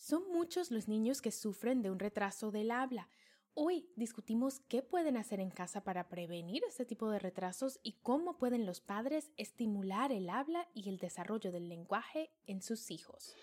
Son 0.00 0.22
muchos 0.32 0.70
los 0.70 0.88
niños 0.88 1.20
que 1.20 1.30
sufren 1.30 1.82
de 1.82 1.90
un 1.90 1.98
retraso 1.98 2.50
del 2.50 2.70
habla. 2.70 3.10
Hoy 3.52 3.86
discutimos 3.96 4.60
qué 4.60 4.80
pueden 4.80 5.18
hacer 5.18 5.40
en 5.40 5.50
casa 5.50 5.84
para 5.84 6.08
prevenir 6.08 6.62
este 6.66 6.86
tipo 6.86 7.10
de 7.10 7.18
retrasos 7.18 7.78
y 7.82 7.98
cómo 8.00 8.38
pueden 8.38 8.64
los 8.64 8.80
padres 8.80 9.30
estimular 9.36 10.10
el 10.10 10.30
habla 10.30 10.66
y 10.72 10.88
el 10.88 10.96
desarrollo 10.96 11.52
del 11.52 11.68
lenguaje 11.68 12.30
en 12.46 12.62
sus 12.62 12.90
hijos. 12.90 13.36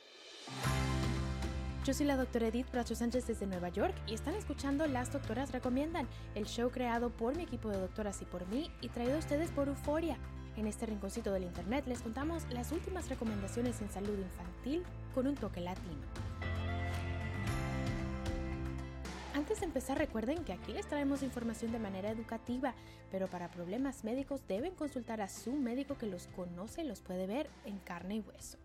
Yo 1.85 1.93
soy 1.93 2.07
la 2.07 2.17
doctora 2.17 2.47
Edith 2.47 2.71
Bracho 2.71 2.95
Sánchez 2.95 3.27
desde 3.27 3.45
Nueva 3.45 3.69
York 3.69 3.93
y 4.07 4.15
están 4.15 4.33
escuchando 4.33 4.87
Las 4.87 5.13
Doctoras 5.13 5.51
Recomiendan, 5.51 6.07
el 6.33 6.47
show 6.47 6.71
creado 6.71 7.15
por 7.15 7.37
mi 7.37 7.43
equipo 7.43 7.69
de 7.69 7.77
doctoras 7.77 8.19
y 8.23 8.25
por 8.25 8.47
mí 8.47 8.71
y 8.81 8.89
traído 8.89 9.13
a 9.13 9.19
ustedes 9.19 9.51
por 9.51 9.67
Euforia. 9.67 10.17
En 10.55 10.65
este 10.65 10.87
rinconcito 10.87 11.31
del 11.31 11.43
internet 11.43 11.85
les 11.85 12.01
contamos 12.01 12.51
las 12.51 12.71
últimas 12.71 13.09
recomendaciones 13.09 13.79
en 13.79 13.91
salud 13.91 14.17
infantil 14.17 14.83
con 15.13 15.27
un 15.27 15.35
toque 15.35 15.61
latino. 15.61 16.01
Antes 19.37 19.59
de 19.59 19.67
empezar 19.67 19.99
recuerden 19.99 20.43
que 20.43 20.51
aquí 20.51 20.73
les 20.73 20.87
traemos 20.87 21.21
información 21.21 21.71
de 21.71 21.77
manera 21.77 22.09
educativa, 22.09 22.73
pero 23.11 23.27
para 23.27 23.51
problemas 23.51 24.03
médicos 24.03 24.41
deben 24.47 24.73
consultar 24.73 25.21
a 25.21 25.29
su 25.29 25.51
médico 25.51 25.95
que 25.95 26.07
los 26.07 26.25
conoce 26.35 26.81
y 26.81 26.87
los 26.87 27.01
puede 27.01 27.27
ver 27.27 27.47
en 27.63 27.77
carne 27.77 28.15
y 28.15 28.19
hueso. 28.21 28.57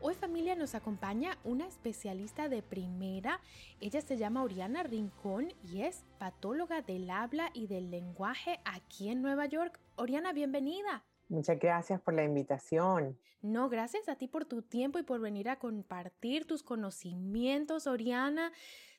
Hoy 0.00 0.14
familia 0.14 0.56
nos 0.56 0.74
acompaña 0.74 1.36
una 1.44 1.66
especialista 1.66 2.48
de 2.48 2.62
primera. 2.62 3.38
Ella 3.82 4.00
se 4.00 4.16
llama 4.16 4.42
Oriana 4.42 4.82
Rincón 4.82 5.52
y 5.62 5.82
es 5.82 6.06
patóloga 6.18 6.80
del 6.80 7.10
habla 7.10 7.50
y 7.52 7.66
del 7.66 7.90
lenguaje 7.90 8.60
aquí 8.64 9.10
en 9.10 9.20
Nueva 9.20 9.44
York. 9.44 9.78
Oriana, 9.96 10.32
bienvenida. 10.32 11.04
Muchas 11.32 11.58
gracias 11.58 12.00
por 12.00 12.14
la 12.14 12.24
invitación. 12.24 13.18
No, 13.40 13.68
gracias 13.68 14.08
a 14.08 14.16
ti 14.16 14.28
por 14.28 14.44
tu 14.44 14.62
tiempo 14.62 14.98
y 14.98 15.02
por 15.02 15.20
venir 15.20 15.48
a 15.48 15.58
compartir 15.58 16.46
tus 16.46 16.62
conocimientos, 16.62 17.86
Oriana. 17.86 18.52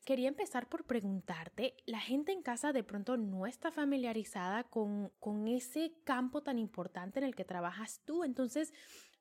Quería 0.03 0.27
empezar 0.27 0.67
por 0.67 0.83
preguntarte, 0.83 1.77
la 1.85 1.99
gente 1.99 2.33
en 2.33 2.41
casa 2.41 2.73
de 2.73 2.83
pronto 2.83 3.15
no 3.15 3.45
está 3.45 3.71
familiarizada 3.71 4.65
con, 4.65 5.11
con 5.19 5.47
ese 5.47 5.93
campo 6.03 6.43
tan 6.43 6.59
importante 6.59 7.19
en 7.19 7.25
el 7.25 7.35
que 7.35 7.45
trabajas 7.45 8.01
tú. 8.03 8.25
Entonces, 8.25 8.73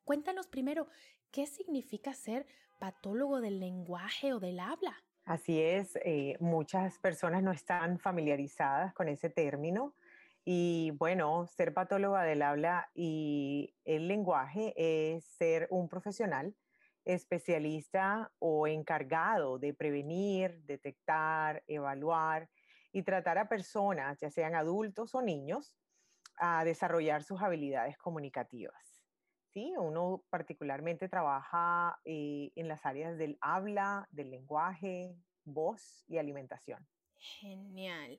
cuéntanos 0.04 0.48
primero, 0.48 0.88
¿Qué 1.32 1.47
significa 1.47 2.12
ser 2.12 2.47
patólogo 2.78 3.41
del 3.41 3.58
lenguaje 3.58 4.34
o 4.34 4.38
del 4.38 4.60
habla? 4.60 5.02
Así 5.24 5.58
es, 5.58 5.97
eh, 6.04 6.36
muchas 6.41 6.98
personas 6.98 7.42
no 7.42 7.52
están 7.52 7.98
familiarizadas 7.98 8.92
con 8.92 9.08
ese 9.08 9.30
término 9.30 9.94
y 10.44 10.90
bueno, 10.92 11.46
ser 11.46 11.72
patóloga 11.72 12.24
del 12.24 12.42
habla 12.42 12.90
y 12.94 13.74
el 13.84 14.08
lenguaje 14.08 14.74
es 14.76 15.24
ser 15.24 15.68
un 15.70 15.88
profesional 15.88 16.54
especialista 17.04 18.32
o 18.38 18.66
encargado 18.66 19.58
de 19.58 19.74
prevenir, 19.74 20.62
detectar, 20.64 21.62
evaluar 21.66 22.48
y 22.92 23.02
tratar 23.02 23.38
a 23.38 23.48
personas, 23.48 24.18
ya 24.20 24.30
sean 24.30 24.54
adultos 24.54 25.14
o 25.14 25.22
niños, 25.22 25.74
a 26.36 26.64
desarrollar 26.64 27.22
sus 27.22 27.41
habilidades 27.41 27.97
comunicativas. 27.98 29.02
Sí, 29.52 29.75
uno 29.78 30.25
particularmente 30.31 31.08
trabaja 31.08 32.00
eh, 32.04 32.52
en 32.56 32.69
las 32.69 32.86
áreas 32.86 33.19
del 33.19 33.36
habla, 33.41 34.08
del 34.10 34.31
lenguaje, 34.31 35.14
voz 35.44 36.04
y 36.08 36.19
alimentación. 36.19 36.86
Genial. 37.16 38.19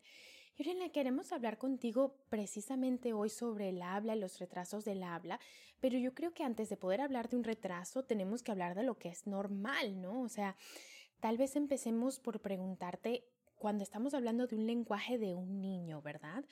Irene, 0.56 0.92
queremos 0.92 1.32
hablar 1.32 1.58
contigo 1.58 2.16
precisamente 2.30 3.12
hoy 3.12 3.30
sobre 3.30 3.70
el 3.70 3.82
habla 3.82 4.16
y 4.16 4.20
los 4.20 4.38
retrasos 4.38 4.86
del 4.86 5.02
habla, 5.02 5.40
pero 5.80 5.98
yo 5.98 6.14
creo 6.14 6.32
que 6.32 6.44
antes 6.44 6.70
de 6.70 6.78
poder 6.78 7.02
hablar 7.02 7.28
de 7.28 7.38
un 7.38 7.44
retraso 7.44 8.04
tenemos 8.04 8.44
que 8.44 8.52
hablar 8.52 8.76
de 8.76 8.84
lo 8.84 9.00
que 9.00 9.10
es 9.10 9.26
normal, 9.26 10.00
¿no? 10.00 10.22
O 10.22 10.30
sea, 10.30 10.56
tal 11.20 11.38
vez 11.38 11.56
empecemos 11.56 12.20
por 12.20 12.40
preguntarte 12.40 13.26
cuando 13.56 13.84
estamos 13.84 14.14
hablando 14.14 14.46
de 14.46 14.56
un 14.56 14.68
lenguaje 14.68 15.18
de 15.18 15.34
un 15.34 15.60
niño, 15.60 16.04
¿verdad? 16.04 16.46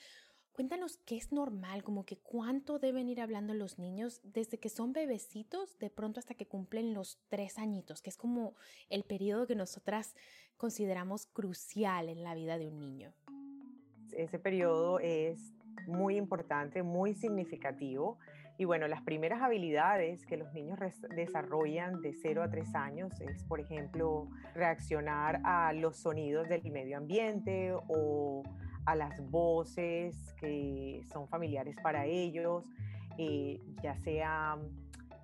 Cuéntanos 0.50 0.96
qué 1.06 1.16
es 1.16 1.30
normal, 1.30 1.84
como 1.84 2.04
que 2.04 2.16
cuánto 2.16 2.80
deben 2.80 3.08
ir 3.08 3.20
hablando 3.20 3.54
los 3.54 3.78
niños 3.78 4.20
desde 4.24 4.58
que 4.58 4.68
son 4.68 4.92
bebecitos, 4.92 5.78
de 5.78 5.90
pronto 5.90 6.18
hasta 6.18 6.34
que 6.34 6.48
cumplen 6.48 6.92
los 6.92 7.20
tres 7.28 7.56
añitos, 7.56 8.02
que 8.02 8.10
es 8.10 8.16
como 8.16 8.56
el 8.90 9.04
periodo 9.04 9.46
que 9.46 9.54
nosotras 9.54 10.16
consideramos 10.56 11.26
crucial 11.26 12.08
en 12.08 12.24
la 12.24 12.34
vida 12.34 12.58
de 12.58 12.66
un 12.66 12.80
niño. 12.80 13.14
Ese 14.16 14.38
periodo 14.38 14.98
es 14.98 15.52
muy 15.86 16.16
importante, 16.16 16.82
muy 16.82 17.14
significativo. 17.14 18.18
Y 18.58 18.64
bueno, 18.64 18.86
las 18.86 19.02
primeras 19.02 19.42
habilidades 19.42 20.24
que 20.26 20.36
los 20.36 20.52
niños 20.52 20.78
desarrollan 21.16 22.00
de 22.00 22.12
0 22.12 22.42
a 22.42 22.50
3 22.50 22.74
años 22.74 23.20
es, 23.20 23.42
por 23.44 23.60
ejemplo, 23.60 24.28
reaccionar 24.54 25.40
a 25.44 25.72
los 25.72 25.96
sonidos 25.96 26.48
del 26.48 26.62
medio 26.70 26.98
ambiente 26.98 27.72
o 27.88 28.42
a 28.84 28.94
las 28.94 29.20
voces 29.30 30.34
que 30.38 31.02
son 31.12 31.28
familiares 31.28 31.76
para 31.82 32.06
ellos, 32.06 32.64
eh, 33.18 33.60
ya 33.82 33.96
sea 33.96 34.58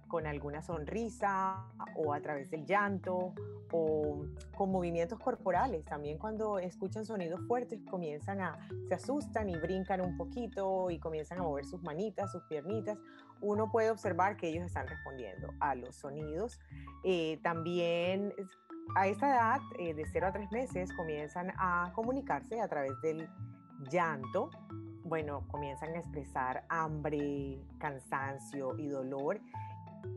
con 0.09 0.27
alguna 0.27 0.63
sonrisa 0.63 1.67
o 1.95 2.13
a 2.13 2.21
través 2.21 2.51
del 2.51 2.65
llanto 2.67 3.35
o 3.71 4.25
con 4.57 4.73
movimientos 4.73 5.19
corporales. 5.19 5.85
También 5.85 6.19
cuando 6.19 6.59
escuchan 6.59 7.05
sonidos 7.05 7.41
fuertes 7.47 7.81
comienzan 7.91 8.41
a, 8.41 8.59
se 8.89 8.95
asustan 8.95 9.49
y 9.51 9.57
brincan 9.57 10.01
un 10.01 10.17
poquito 10.17 10.91
y 10.91 10.99
comienzan 10.99 11.39
a 11.39 11.43
mover 11.43 11.65
sus 11.65 11.83
manitas, 11.83 12.33
sus 12.33 12.43
piernitas. 12.45 12.99
Uno 13.41 13.71
puede 13.71 13.91
observar 13.91 14.37
que 14.37 14.49
ellos 14.49 14.65
están 14.65 14.89
respondiendo 14.89 15.53
a 15.61 15.75
los 15.75 15.95
sonidos. 15.95 16.59
Eh, 17.05 17.39
también 17.43 18.35
a 18.95 19.07
esta 19.07 19.29
edad, 19.29 19.61
eh, 19.79 19.95
de 19.95 20.07
0 20.07 20.29
a 20.29 20.33
3 20.33 20.51
meses, 20.51 20.93
comienzan 20.95 21.53
a 21.57 21.93
comunicarse 21.95 22.61
a 22.61 22.69
través 22.69 23.01
del 23.03 23.29
llanto, 23.91 24.51
bueno, 25.05 25.45
comienzan 25.49 25.95
a 25.95 25.99
expresar 25.99 26.65
hambre, 26.69 27.59
cansancio 27.79 28.79
y 28.79 28.89
dolor. 28.89 29.41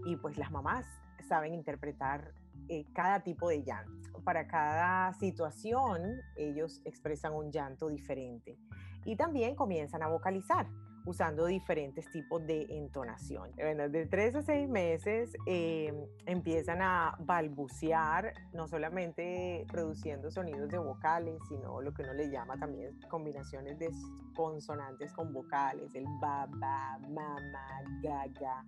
Y 0.06 0.16
pues 0.18 0.38
las 0.38 0.52
mamás 0.52 0.86
saben 1.28 1.54
interpretar 1.54 2.34
eh, 2.68 2.86
cada 2.94 3.22
tipo 3.22 3.50
de 3.50 3.64
llanto. 3.64 4.22
Para 4.24 4.48
cada 4.48 5.14
situación, 5.14 6.22
ellos 6.36 6.82
expresan 6.86 7.34
un 7.34 7.52
llanto 7.52 7.90
diferente. 7.90 8.58
Y 9.06 9.16
también 9.16 9.56
comienzan 9.56 10.04
a 10.04 10.08
vocalizar 10.08 10.68
usando 11.06 11.46
diferentes 11.46 12.10
tipos 12.12 12.46
de 12.46 12.66
entonación. 12.70 13.52
De 13.56 14.06
tres 14.06 14.36
a 14.36 14.42
seis 14.42 14.70
meses 14.70 15.34
em, 15.46 15.96
empiezan 16.26 16.82
a 16.82 17.16
balbucear, 17.20 18.34
no 18.54 18.68
solamente 18.68 19.66
produciendo 19.72 20.30
sonidos 20.32 20.70
de 20.70 20.78
vocales, 20.78 21.40
sino 21.50 21.82
lo 21.82 21.94
que 21.94 22.04
uno 22.04 22.14
le 22.14 22.30
llama 22.30 22.58
también 22.58 23.00
combinaciones 23.10 23.80
de 23.80 23.90
consonantes 24.36 25.12
con 25.14 25.34
vocales, 25.34 25.94
el 25.96 26.06
ba, 26.20 26.48
ba, 26.48 27.00
gaga. 28.02 28.64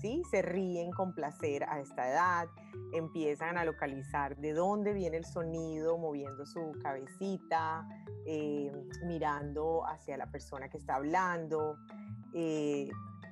¿Sí? 0.00 0.22
Se 0.30 0.42
ríen 0.42 0.92
con 0.92 1.12
placer 1.12 1.64
a 1.64 1.80
esta 1.80 2.08
edad, 2.08 2.48
empiezan 2.92 3.58
a 3.58 3.64
localizar 3.64 4.36
de 4.36 4.52
dónde 4.52 4.92
viene 4.92 5.16
el 5.16 5.24
sonido, 5.24 5.98
moviendo 5.98 6.46
su 6.46 6.72
cabecita, 6.80 7.86
eh, 8.24 8.70
mirando 9.04 9.84
hacia 9.86 10.16
la 10.16 10.30
persona 10.30 10.68
que 10.68 10.78
está 10.78 10.94
hablando. 10.94 11.76
Eh, 12.32 12.88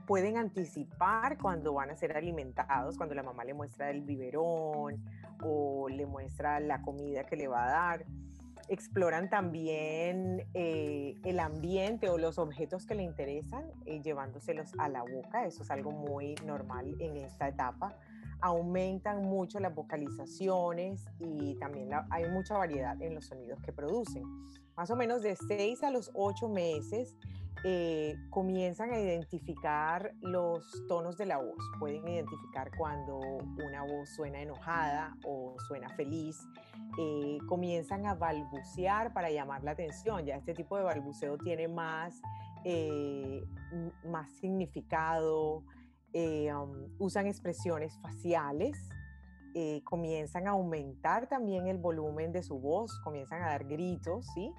pueden 0.06 0.36
anticipar 0.36 1.38
cuando 1.38 1.74
van 1.74 1.90
a 1.90 1.96
ser 1.96 2.16
alimentados, 2.16 2.96
cuando 2.96 3.14
la 3.14 3.22
mamá 3.22 3.44
le 3.44 3.54
muestra 3.54 3.90
el 3.90 4.02
biberón 4.02 5.04
o 5.42 5.88
le 5.88 6.06
muestra 6.06 6.60
la 6.60 6.82
comida 6.82 7.24
que 7.24 7.36
le 7.36 7.48
va 7.48 7.64
a 7.64 7.70
dar. 7.70 8.04
Exploran 8.68 9.30
también 9.30 10.46
eh, 10.54 11.14
el 11.24 11.38
ambiente 11.38 12.08
o 12.08 12.18
los 12.18 12.38
objetos 12.38 12.86
que 12.86 12.94
le 12.94 13.02
interesan, 13.02 13.64
llevándoselos 13.84 14.72
a 14.78 14.88
la 14.88 15.02
boca. 15.02 15.46
Eso 15.46 15.62
es 15.62 15.70
algo 15.70 15.92
muy 15.92 16.34
normal 16.44 16.94
en 17.00 17.16
esta 17.16 17.48
etapa 17.48 17.96
aumentan 18.40 19.22
mucho 19.22 19.58
las 19.60 19.74
vocalizaciones 19.74 21.06
y 21.18 21.54
también 21.56 21.90
hay 22.10 22.28
mucha 22.28 22.56
variedad 22.56 23.00
en 23.00 23.14
los 23.14 23.26
sonidos 23.26 23.60
que 23.62 23.72
producen. 23.72 24.24
Más 24.76 24.90
o 24.90 24.96
menos 24.96 25.22
de 25.22 25.36
6 25.36 25.82
a 25.82 25.90
los 25.90 26.10
8 26.14 26.48
meses 26.48 27.16
eh, 27.68 28.14
comienzan 28.30 28.92
a 28.92 29.00
identificar 29.00 30.14
los 30.20 30.84
tonos 30.86 31.16
de 31.16 31.26
la 31.26 31.38
voz. 31.38 31.56
Pueden 31.80 32.06
identificar 32.06 32.70
cuando 32.78 33.18
una 33.18 33.82
voz 33.82 34.08
suena 34.14 34.40
enojada 34.40 35.16
o 35.24 35.56
suena 35.66 35.88
feliz. 35.96 36.38
Eh, 36.96 37.38
comienzan 37.48 38.06
a 38.06 38.14
balbucear 38.14 39.12
para 39.12 39.32
llamar 39.32 39.64
la 39.64 39.72
atención. 39.72 40.24
Ya 40.24 40.36
este 40.36 40.54
tipo 40.54 40.76
de 40.76 40.84
balbuceo 40.84 41.38
tiene 41.38 41.66
más, 41.66 42.22
eh, 42.62 43.42
más 44.04 44.30
significado. 44.40 45.64
Um, 46.14 46.94
usan 47.00 47.26
expresiones 47.26 47.98
faciales. 48.00 48.76
comienzan 49.82 50.46
a 50.46 50.50
aumentar 50.50 51.28
también 51.28 51.66
el 51.66 51.78
volumen 51.78 52.30
de 52.30 52.42
su 52.44 52.60
voz, 52.60 53.00
comienzan 53.02 53.42
a 53.42 53.46
dar 53.46 53.64
gritos, 53.64 54.24
¿sí? 54.34 54.52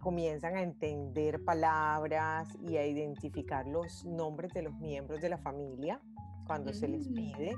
Comienzan 0.00 0.56
a 0.56 0.62
entender 0.62 1.44
palabras 1.44 2.48
y 2.60 2.76
a 2.76 2.86
identificar 2.86 3.66
los 3.66 4.04
nombres 4.04 4.52
de 4.52 4.62
los 4.62 4.74
miembros 4.78 5.20
de 5.20 5.28
la 5.28 5.38
familia 5.38 6.00
cuando 6.46 6.72
se 6.72 6.88
les 6.88 7.08
mm. 7.08 7.14
pide. 7.14 7.54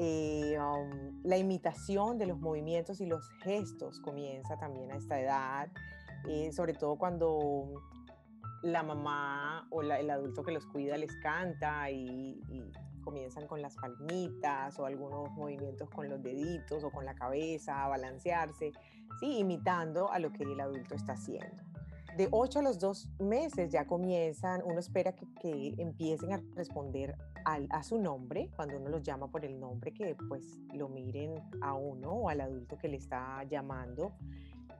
Eh, 0.00 0.56
um, 0.58 1.20
la 1.24 1.36
imitación 1.36 2.18
de 2.18 2.26
los 2.26 2.38
movimientos 2.38 3.00
y 3.00 3.06
los 3.06 3.28
gestos 3.42 3.98
comienza 4.00 4.56
también 4.56 4.92
a 4.92 4.96
esta 4.96 5.20
edad, 5.20 5.68
eh, 6.28 6.52
sobre 6.52 6.72
todo 6.72 6.96
cuando 6.96 7.82
la 8.62 8.82
mamá 8.82 9.66
o 9.70 9.82
el 9.82 10.10
adulto 10.10 10.42
que 10.44 10.52
los 10.52 10.66
cuida 10.66 10.96
les 10.96 11.14
canta 11.16 11.90
y, 11.90 12.40
y, 12.48 12.62
comienzan 13.00 13.46
con 13.46 13.62
las 13.62 13.76
palmitas 13.76 14.78
o 14.78 14.86
algunos 14.86 15.30
movimientos 15.32 15.88
con 15.90 16.08
los 16.08 16.22
deditos 16.22 16.84
o 16.84 16.90
con 16.90 17.04
la 17.04 17.14
cabeza, 17.14 17.84
a 17.84 17.88
balancearse 17.88 18.72
¿sí? 19.20 19.38
imitando 19.38 20.10
a 20.10 20.18
lo 20.18 20.32
que 20.32 20.44
el 20.44 20.60
adulto 20.60 20.94
está 20.94 21.12
haciendo. 21.12 21.62
De 22.16 22.26
8 22.30 22.58
a 22.58 22.62
los 22.62 22.78
2 22.80 23.10
meses 23.20 23.70
ya 23.70 23.86
comienzan, 23.86 24.62
uno 24.64 24.80
espera 24.80 25.12
que, 25.12 25.26
que 25.40 25.74
empiecen 25.78 26.32
a 26.32 26.42
responder 26.56 27.16
al, 27.44 27.68
a 27.70 27.84
su 27.84 27.98
nombre, 27.98 28.50
cuando 28.56 28.76
uno 28.76 28.88
los 28.88 29.02
llama 29.02 29.30
por 29.30 29.44
el 29.44 29.60
nombre, 29.60 29.92
que 29.94 30.16
pues 30.28 30.58
lo 30.74 30.88
miren 30.88 31.34
a 31.60 31.74
uno 31.74 32.10
o 32.10 32.28
al 32.28 32.40
adulto 32.40 32.76
que 32.76 32.88
le 32.88 32.96
está 32.96 33.44
llamando 33.44 34.14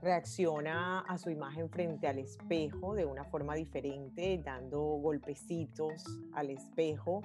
reacciona 0.00 1.00
a 1.00 1.18
su 1.18 1.30
imagen 1.30 1.68
frente 1.70 2.06
al 2.06 2.18
espejo 2.18 2.94
de 2.94 3.04
una 3.04 3.24
forma 3.24 3.54
diferente, 3.54 4.40
dando 4.44 4.80
golpecitos 4.80 6.04
al 6.34 6.50
espejo 6.50 7.22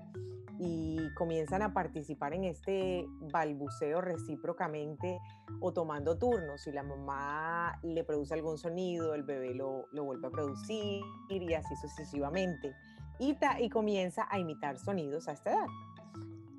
y 0.60 1.14
comienzan 1.16 1.62
a 1.62 1.74
participar 1.74 2.34
en 2.34 2.46
este 2.46 3.06
balbuceo 3.32 4.02
recíprocamente 4.02 5.20
o 5.60 5.74
tomando 5.74 6.18
turnos. 6.18 6.62
Si 6.62 6.72
la 6.72 6.84
mamá 6.84 7.80
le 7.84 8.04
produce 8.04 8.34
algún 8.34 8.58
sonido, 8.58 9.14
el 9.14 9.24
bebé 9.24 9.54
lo, 9.54 9.88
lo 9.92 10.04
vuelve 10.04 10.28
a 10.28 10.32
producir 10.32 11.04
y 11.30 11.54
así 11.54 11.76
sucesivamente. 11.76 12.74
Y, 13.20 13.38
y 13.60 13.70
comienza 13.70 14.28
a 14.30 14.40
imitar 14.40 14.78
sonidos 14.80 15.28
a 15.28 15.34
esta 15.34 15.52
edad 15.52 15.68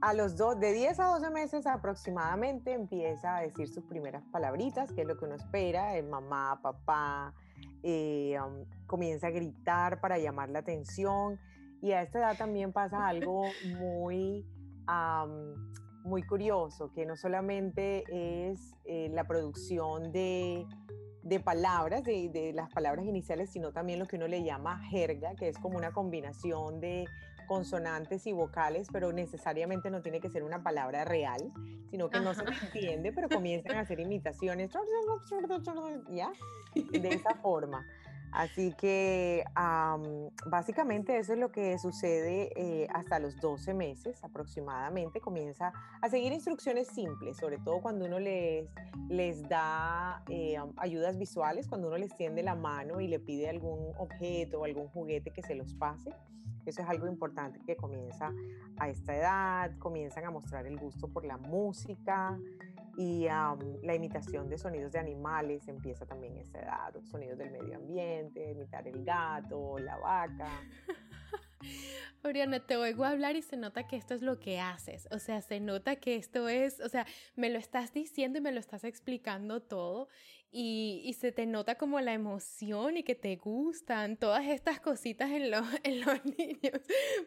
a 0.04 0.12
los 0.12 0.36
dos, 0.36 0.60
de 0.60 0.74
10 0.74 1.00
a 1.00 1.04
12 1.06 1.30
meses 1.30 1.66
aproximadamente 1.66 2.74
empieza 2.74 3.38
a 3.38 3.40
decir 3.40 3.68
sus 3.68 3.84
primeras 3.84 4.22
palabritas, 4.26 4.92
que 4.92 5.00
es 5.00 5.06
lo 5.06 5.16
que 5.16 5.24
uno 5.24 5.34
espera, 5.34 5.96
el 5.96 6.06
mamá, 6.06 6.60
papá, 6.62 7.32
eh, 7.82 8.36
um, 8.38 8.66
comienza 8.86 9.28
a 9.28 9.30
gritar 9.30 10.02
para 10.02 10.18
llamar 10.18 10.50
la 10.50 10.58
atención 10.58 11.40
y 11.80 11.92
a 11.92 12.02
esta 12.02 12.18
edad 12.18 12.36
también 12.36 12.70
pasa 12.70 12.98
algo 13.08 13.44
muy, 13.78 14.44
muy 16.04 16.22
curioso, 16.24 16.92
que 16.92 17.06
no 17.06 17.16
solamente 17.16 18.04
es 18.50 18.74
eh, 18.84 19.08
la 19.10 19.24
producción 19.24 20.12
de, 20.12 20.66
de 21.22 21.40
palabras, 21.40 22.04
de, 22.04 22.28
de, 22.28 22.52
las 22.52 22.70
palabras 22.74 23.06
iniciales, 23.06 23.48
sino 23.48 23.72
también 23.72 24.00
lo 24.00 24.04
que 24.04 24.16
uno 24.16 24.28
le 24.28 24.44
llama 24.44 24.82
jerga, 24.90 25.34
que 25.34 25.48
es 25.48 25.56
como 25.56 25.78
una 25.78 25.92
combinación 25.92 26.78
de 26.78 27.06
consonantes 27.46 28.26
y 28.26 28.32
vocales, 28.32 28.88
pero 28.93 29.12
necesariamente 29.12 29.91
no 29.91 30.02
tiene 30.02 30.20
que 30.20 30.31
ser 30.31 30.43
una 30.43 30.62
palabra 30.62 31.05
real, 31.05 31.52
sino 31.91 32.11
que 32.11 32.20
no 32.20 32.35
se 32.35 32.44
entiende, 32.62 33.12
pero 33.12 33.29
comienzan 33.41 33.76
a 33.76 33.81
hacer 33.81 34.00
imitaciones, 34.00 34.70
¿ya? 36.11 36.32
De 36.75 37.08
esa 37.08 37.35
forma. 37.43 37.85
Así 38.35 38.73
que 38.73 39.44
básicamente 40.46 41.17
eso 41.19 41.35
es 41.35 41.38
lo 41.38 41.52
que 41.52 41.79
sucede 41.79 42.50
eh, 42.56 42.88
hasta 42.93 43.20
los 43.20 43.37
12 43.37 43.75
meses 43.75 44.25
aproximadamente. 44.25 45.20
Comienza 45.20 45.73
a 46.02 46.08
seguir 46.08 46.32
instrucciones 46.32 46.88
simples, 46.88 47.37
sobre 47.37 47.58
todo 47.58 47.81
cuando 47.81 48.06
uno 48.06 48.19
les, 48.19 48.69
les 49.08 49.49
da 49.49 50.25
eh, 50.29 50.56
ayudas 50.79 51.17
visuales, 51.17 51.69
cuando 51.69 51.87
uno 51.87 51.97
les 51.97 52.17
tiende 52.17 52.43
la 52.43 52.56
mano 52.56 53.00
y 53.00 53.06
le 53.06 53.20
pide 53.20 53.49
algún 53.49 53.94
objeto 53.99 54.62
o 54.62 54.64
algún 54.64 54.88
juguete 54.88 55.31
que 55.31 55.43
se 55.43 55.55
los 55.55 55.73
pase. 55.75 56.12
Eso 56.66 56.82
es 56.82 56.88
algo 56.88 57.06
importante 57.06 57.61
que 57.66 57.76
comienza 57.76 58.32
a 58.78 58.88
esta 58.88 59.16
edad, 59.16 59.78
comienzan 59.78 60.25
a 60.25 60.31
mostrar 60.31 60.66
el 60.66 60.78
gusto 60.78 61.08
por 61.08 61.25
la 61.25 61.37
música 61.37 62.38
y 62.96 63.26
la 63.82 63.94
imitación 63.94 64.49
de 64.49 64.56
sonidos 64.56 64.93
de 64.93 64.99
animales 65.00 65.66
empieza 65.69 66.06
también 66.06 66.37
a 66.37 66.40
esta 66.40 66.61
edad, 66.61 66.94
sonidos 67.11 67.38
del 67.38 67.50
medio 67.50 67.76
ambiente, 67.76 68.52
imitar 68.52 68.87
el 68.87 69.05
gato, 69.05 69.78
la 69.78 69.96
vaca. 69.96 70.49
Oriana, 72.22 72.61
te 72.61 72.76
oigo 72.76 73.05
hablar 73.05 73.37
y 73.37 73.43
se 73.43 73.56
nota 73.56 73.87
que 73.87 73.96
esto 73.96 74.14
es 74.14 74.22
lo 74.22 74.38
que 74.38 74.61
haces. 74.61 75.08
O 75.11 75.19
sea, 75.19 75.40
se 75.40 75.61
nota 75.61 75.96
que 75.96 76.16
esto 76.16 76.49
es, 76.49 76.81
o 76.81 76.88
sea, 76.88 77.06
me 77.37 77.50
lo 77.50 77.58
estás 77.58 77.93
diciendo 77.93 78.38
y 78.38 78.43
me 78.43 78.52
lo 78.52 78.61
estás 78.61 78.84
explicando 78.84 79.61
todo 79.61 80.08
y, 80.56 81.12
se 81.18 81.32
te 81.32 81.46
nota 81.46 81.74
como 81.74 82.00
la 82.00 82.12
emoción 82.12 82.96
y 82.96 83.02
que 83.02 83.16
te 83.16 83.34
gustan 83.34 84.16
todas 84.16 84.46
estas 84.46 84.78
cositas 84.78 85.30
en, 85.32 85.52
en 85.82 86.00
los 86.00 86.24
niños. 86.24 86.80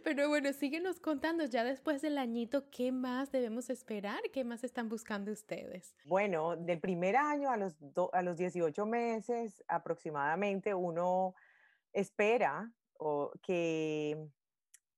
Pero 0.04 0.30
bueno, 0.30 0.54
síguenos 0.54 1.02
contando 1.02 1.44
ya 1.44 1.66
después 1.66 2.02
del 2.02 2.18
añito, 2.18 2.70
¿qué 2.72 2.94
más 2.94 3.30
debemos 3.32 3.70
esperar? 3.70 4.22
¿Qué 4.32 4.46
más 4.46 4.64
están 4.64 4.88
buscando 4.88 5.34
ustedes? 5.34 5.94
Bueno, 6.06 6.56
del 6.56 6.80
primer 6.80 7.18
año 7.18 7.52
a 7.52 7.58
los, 7.58 7.76
a 8.14 8.22
los 8.22 8.38
18 8.38 8.86
meses 8.86 9.62
aproximadamente 9.68 10.74
uno 10.74 11.36
espera 11.92 12.72
o 12.94 13.34
que 13.42 14.30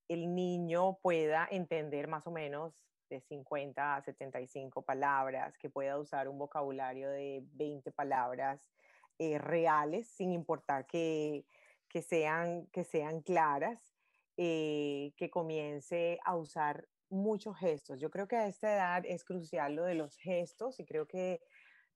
el 0.08 0.36
niño 0.36 1.00
pueda 1.02 1.48
entender 1.50 2.08
más 2.08 2.28
o 2.28 2.32
menos 2.32 2.89
de 3.10 3.22
50 3.22 3.96
a 3.96 4.02
75 4.02 4.84
palabras, 4.84 5.58
que 5.58 5.70
pueda 5.70 5.98
usar 5.98 6.28
un 6.28 6.38
vocabulario 6.38 7.10
de 7.10 7.44
20 7.54 7.92
palabras 7.92 8.72
eh, 9.18 9.38
reales, 9.38 10.08
sin 10.08 10.32
importar 10.32 10.86
que, 10.86 11.46
que, 11.90 12.02
sean, 12.02 12.68
que 12.68 12.84
sean 12.84 13.22
claras, 13.22 13.96
eh, 14.38 15.12
que 15.18 15.30
comience 15.30 16.20
a 16.24 16.36
usar 16.36 16.88
muchos 17.10 17.58
gestos. 17.58 18.00
Yo 18.00 18.10
creo 18.10 18.28
que 18.28 18.38
a 18.38 18.48
esta 18.48 18.74
edad 18.74 19.04
es 19.06 19.26
crucial 19.26 19.76
lo 19.76 19.84
de 19.84 19.96
los 19.96 20.16
gestos 20.18 20.80
y 20.80 20.86
creo 20.86 21.08
que 21.08 21.42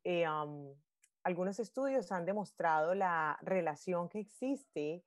eh, 0.03 0.25
algunos 1.23 1.59
estudios 1.59 2.11
han 2.11 2.25
demostrado 2.25 2.95
la 2.95 3.37
relación 3.41 4.09
que 4.09 4.19
existe 4.19 5.03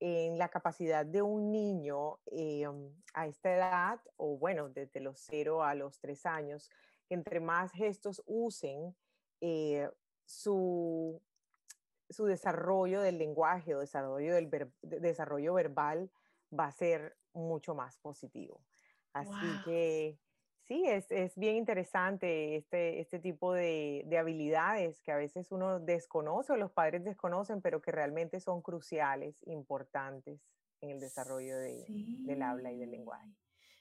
en 0.00 0.38
la 0.38 0.48
capacidad 0.48 1.04
de 1.04 1.22
un 1.22 1.50
niño 1.50 2.18
eh, 2.26 2.66
a 3.14 3.26
esta 3.26 3.54
edad, 3.54 4.00
o 4.16 4.36
bueno, 4.38 4.68
desde 4.68 5.00
los 5.00 5.18
0 5.28 5.62
a 5.62 5.74
los 5.74 5.98
3 6.00 6.26
años, 6.26 6.70
que 7.08 7.14
entre 7.14 7.40
más 7.40 7.72
gestos 7.72 8.22
usen, 8.26 8.94
eh, 9.40 9.90
su, 10.24 11.20
su 12.10 12.26
desarrollo 12.26 13.00
del 13.00 13.18
lenguaje 13.18 13.74
o 13.74 13.80
desarrollo, 13.80 14.34
del 14.34 14.50
desarrollo 14.82 15.54
verbal 15.54 16.10
va 16.56 16.66
a 16.66 16.72
ser 16.72 17.16
mucho 17.32 17.74
más 17.74 17.98
positivo. 17.98 18.62
Así 19.12 19.62
que 19.64 20.18
sí, 20.68 20.84
es, 20.86 21.10
es, 21.10 21.36
bien 21.36 21.56
interesante 21.56 22.56
este, 22.56 23.00
este 23.00 23.18
tipo 23.18 23.52
de, 23.54 24.04
de, 24.06 24.18
habilidades 24.18 25.00
que 25.00 25.10
a 25.10 25.16
veces 25.16 25.50
uno 25.50 25.80
desconoce 25.80 26.52
o 26.52 26.56
los 26.56 26.70
padres 26.70 27.02
desconocen, 27.02 27.60
pero 27.60 27.80
que 27.80 27.90
realmente 27.90 28.38
son 28.38 28.62
cruciales, 28.62 29.34
importantes 29.46 30.40
en 30.80 30.90
el 30.90 31.00
desarrollo 31.00 31.58
de, 31.58 31.86
del 31.88 32.42
habla 32.42 32.70
y 32.70 32.78
del 32.78 32.90
lenguaje. 32.90 33.34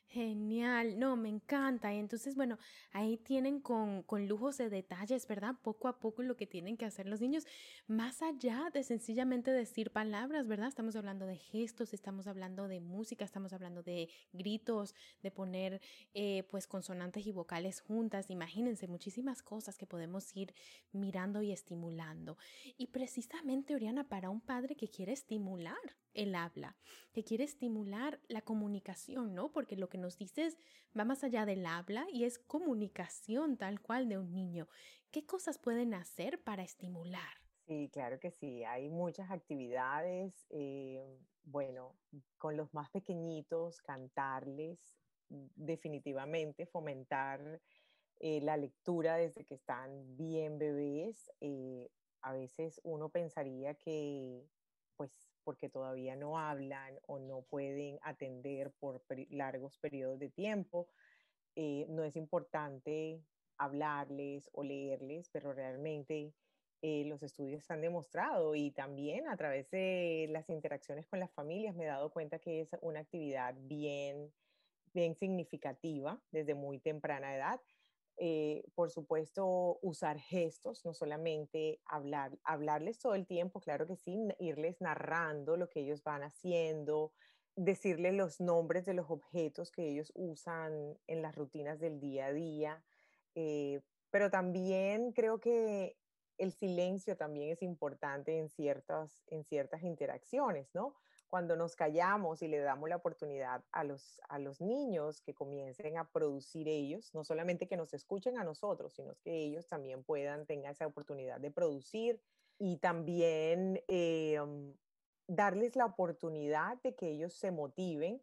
Genial, 0.09 0.97
no, 0.97 1.17
me 1.17 1.27
encanta. 1.27 1.93
Y 1.93 1.97
entonces, 1.99 2.35
bueno, 2.35 2.57
ahí 2.93 3.17
tienen 3.17 3.59
con, 3.59 4.03
con, 4.03 4.25
lujos 4.25 4.57
de 4.57 4.69
detalles, 4.69 5.27
¿verdad? 5.27 5.55
Poco 5.61 5.89
a 5.89 5.99
poco 5.99 6.23
lo 6.23 6.37
que 6.37 6.47
tienen 6.47 6.77
que 6.77 6.85
hacer 6.85 7.07
los 7.07 7.19
niños, 7.19 7.45
más 7.87 8.21
allá 8.21 8.69
de 8.73 8.83
sencillamente 8.83 9.51
decir 9.51 9.91
palabras, 9.91 10.47
¿verdad? 10.47 10.69
Estamos 10.69 10.95
hablando 10.95 11.25
de 11.25 11.35
gestos, 11.35 11.93
estamos 11.93 12.25
hablando 12.25 12.69
de 12.69 12.79
música, 12.79 13.25
estamos 13.25 13.51
hablando 13.51 13.83
de 13.83 14.09
gritos, 14.31 14.95
de 15.21 15.29
poner 15.29 15.81
eh, 16.13 16.43
pues 16.49 16.67
consonantes 16.67 17.27
y 17.27 17.33
vocales 17.33 17.81
juntas. 17.81 18.29
Imagínense 18.29 18.87
muchísimas 18.87 19.43
cosas 19.43 19.77
que 19.77 19.87
podemos 19.87 20.33
ir 20.37 20.53
mirando 20.93 21.41
y 21.41 21.51
estimulando. 21.51 22.37
Y 22.77 22.87
precisamente, 22.87 23.75
Oriana, 23.75 24.07
para 24.07 24.29
un 24.29 24.39
padre 24.39 24.77
que 24.77 24.87
quiere 24.87 25.11
estimular 25.11 25.75
el 26.17 26.35
habla, 26.35 26.75
que 27.13 27.23
quiere 27.23 27.45
estimular 27.45 28.19
la 28.27 28.41
comunicación, 28.41 29.33
¿no? 29.33 29.51
Porque 29.53 29.77
lo 29.77 29.87
que 29.87 29.97
nos 29.97 30.17
dices 30.17 30.57
va 30.97 31.05
más 31.05 31.23
allá 31.23 31.45
del 31.45 31.65
habla 31.65 32.05
y 32.11 32.25
es 32.25 32.39
comunicación 32.39 33.57
tal 33.57 33.81
cual 33.81 34.09
de 34.09 34.17
un 34.17 34.33
niño. 34.33 34.67
¿Qué 35.11 35.25
cosas 35.25 35.57
pueden 35.59 35.93
hacer 35.93 36.43
para 36.43 36.63
estimular? 36.63 37.47
Sí, 37.67 37.89
claro 37.91 38.19
que 38.19 38.31
sí. 38.31 38.63
Hay 38.63 38.89
muchas 38.89 39.29
actividades. 39.29 40.45
Eh, 40.49 41.19
bueno, 41.43 41.95
con 42.37 42.57
los 42.57 42.73
más 42.73 42.89
pequeñitos, 42.89 43.81
cantarles, 43.81 44.97
definitivamente 45.29 46.65
fomentar 46.65 47.61
eh, 48.19 48.41
la 48.41 48.57
lectura 48.57 49.17
desde 49.17 49.45
que 49.45 49.55
están 49.55 50.17
bien 50.17 50.57
bebés. 50.57 51.31
Eh, 51.41 51.89
a 52.21 52.33
veces 52.33 52.81
uno 52.83 53.09
pensaría 53.09 53.75
que, 53.75 54.49
pues, 54.95 55.26
porque 55.47 55.69
todavía 55.69 56.17
no 56.17 56.37
hablan 56.37 56.99
o 57.07 57.19
no 57.19 57.41
pueden 57.43 57.99
atender 58.01 58.73
por 58.81 59.01
largos 59.29 59.77
periodos 59.77 60.19
de 60.19 60.29
tiempo, 60.29 60.89
no 61.87 62.03
es 62.03 62.17
importante 62.17 63.23
hablarles 63.57 64.49
o 64.51 64.61
leerles, 64.61 65.29
pero 65.31 65.53
realmente 65.53 66.33
eh, 66.81 67.05
los 67.05 67.23
estudios 67.23 67.71
han 67.71 67.79
demostrado 67.79 68.55
y 68.55 68.71
también 68.71 69.29
a 69.29 69.37
través 69.37 69.71
de 69.71 70.27
las 70.31 70.49
interacciones 70.49 71.07
con 71.07 71.21
las 71.21 71.31
familias 71.31 71.73
me 71.77 71.85
he 71.85 71.87
dado 71.87 72.11
cuenta 72.11 72.39
que 72.39 72.59
es 72.59 72.69
una 72.81 72.99
actividad 72.99 73.55
bien, 73.57 74.33
bien 74.93 75.15
significativa 75.15 76.21
desde 76.29 76.55
muy 76.55 76.79
temprana 76.79 77.33
edad. 77.33 77.61
Eh, 78.19 78.63
por 78.73 78.89
supuesto, 78.89 79.77
usar 79.83 80.19
gestos, 80.19 80.83
no 80.85 80.93
solamente 80.95 81.79
hablar, 81.85 82.39
hablarles 82.43 82.97
todo 82.97 83.13
el 83.13 83.27
tiempo, 83.27 83.61
claro 83.61 83.85
que 83.85 83.95
sí, 83.95 84.17
irles 84.39 84.81
narrando 84.81 85.55
lo 85.55 85.69
que 85.69 85.81
ellos 85.81 86.03
van 86.03 86.23
haciendo, 86.23 87.13
decirles 87.55 88.15
los 88.15 88.41
nombres 88.41 88.85
de 88.85 88.95
los 88.95 89.11
objetos 89.11 89.71
que 89.71 89.89
ellos 89.89 90.11
usan 90.15 90.97
en 91.05 91.21
las 91.21 91.35
rutinas 91.35 91.79
del 91.79 91.99
día 91.99 92.27
a 92.27 92.33
día, 92.33 92.83
eh, 93.35 93.81
pero 94.09 94.31
también 94.31 95.11
creo 95.11 95.39
que 95.39 95.95
el 96.39 96.51
silencio 96.53 97.17
también 97.17 97.49
es 97.49 97.61
importante 97.61 98.37
en 98.39 98.49
ciertas, 98.49 99.23
en 99.27 99.43
ciertas 99.43 99.83
interacciones, 99.83 100.73
¿no? 100.73 100.95
Cuando 101.29 101.55
nos 101.55 101.75
callamos 101.75 102.41
y 102.41 102.47
le 102.47 102.59
damos 102.59 102.89
la 102.89 102.95
oportunidad 102.95 103.63
a 103.71 103.83
los, 103.83 104.21
a 104.29 104.39
los 104.39 104.61
niños 104.61 105.21
que 105.21 105.33
comiencen 105.33 105.97
a 105.97 106.09
producir 106.09 106.67
ellos, 106.67 107.13
no 107.13 107.23
solamente 107.23 107.67
que 107.67 107.77
nos 107.77 107.93
escuchen 107.93 108.37
a 108.37 108.43
nosotros, 108.43 108.93
sino 108.93 109.15
que 109.23 109.33
ellos 109.33 109.67
también 109.67 110.03
puedan, 110.03 110.45
tengan 110.45 110.71
esa 110.71 110.87
oportunidad 110.87 111.39
de 111.39 111.51
producir 111.51 112.21
y 112.59 112.77
también 112.77 113.83
um, 113.89 114.73
darles 115.27 115.75
la 115.75 115.85
oportunidad 115.85 116.81
de 116.81 116.95
que 116.95 117.09
ellos 117.09 117.33
se 117.33 117.51
motiven 117.51 118.21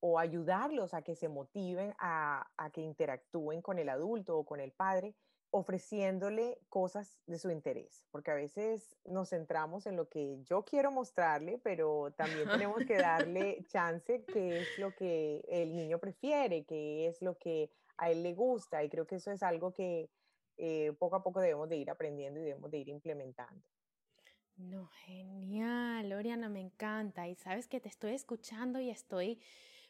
o 0.00 0.18
ayudarlos 0.18 0.94
a 0.94 1.02
que 1.02 1.14
se 1.14 1.28
motiven 1.28 1.94
a, 1.98 2.50
a 2.56 2.70
que 2.70 2.80
interactúen 2.80 3.60
con 3.60 3.78
el 3.78 3.88
adulto 3.88 4.38
o 4.38 4.44
con 4.44 4.60
el 4.60 4.72
padre 4.72 5.14
ofreciéndole 5.56 6.58
cosas 6.68 7.18
de 7.26 7.38
su 7.38 7.50
interés, 7.50 8.04
porque 8.10 8.30
a 8.30 8.34
veces 8.34 8.94
nos 9.04 9.30
centramos 9.30 9.86
en 9.86 9.96
lo 9.96 10.08
que 10.08 10.42
yo 10.42 10.64
quiero 10.64 10.92
mostrarle, 10.92 11.58
pero 11.58 12.12
también 12.16 12.48
tenemos 12.48 12.84
que 12.86 12.98
darle 12.98 13.64
chance 13.68 14.24
qué 14.24 14.60
es 14.60 14.78
lo 14.78 14.94
que 14.94 15.42
el 15.48 15.74
niño 15.74 15.98
prefiere, 15.98 16.64
qué 16.64 17.06
es 17.06 17.22
lo 17.22 17.38
que 17.38 17.70
a 17.96 18.10
él 18.10 18.22
le 18.22 18.34
gusta, 18.34 18.84
y 18.84 18.90
creo 18.90 19.06
que 19.06 19.16
eso 19.16 19.32
es 19.32 19.42
algo 19.42 19.72
que 19.72 20.10
eh, 20.58 20.92
poco 20.98 21.16
a 21.16 21.22
poco 21.22 21.40
debemos 21.40 21.68
de 21.68 21.76
ir 21.76 21.90
aprendiendo 21.90 22.38
y 22.40 22.44
debemos 22.44 22.70
de 22.70 22.78
ir 22.78 22.88
implementando. 22.88 23.62
No, 24.56 24.86
genial, 25.04 26.12
Oriana, 26.12 26.48
me 26.48 26.60
encanta. 26.60 27.28
Y 27.28 27.34
sabes 27.34 27.68
que 27.68 27.80
te 27.80 27.88
estoy 27.88 28.12
escuchando 28.12 28.80
y 28.80 28.90
estoy 28.90 29.40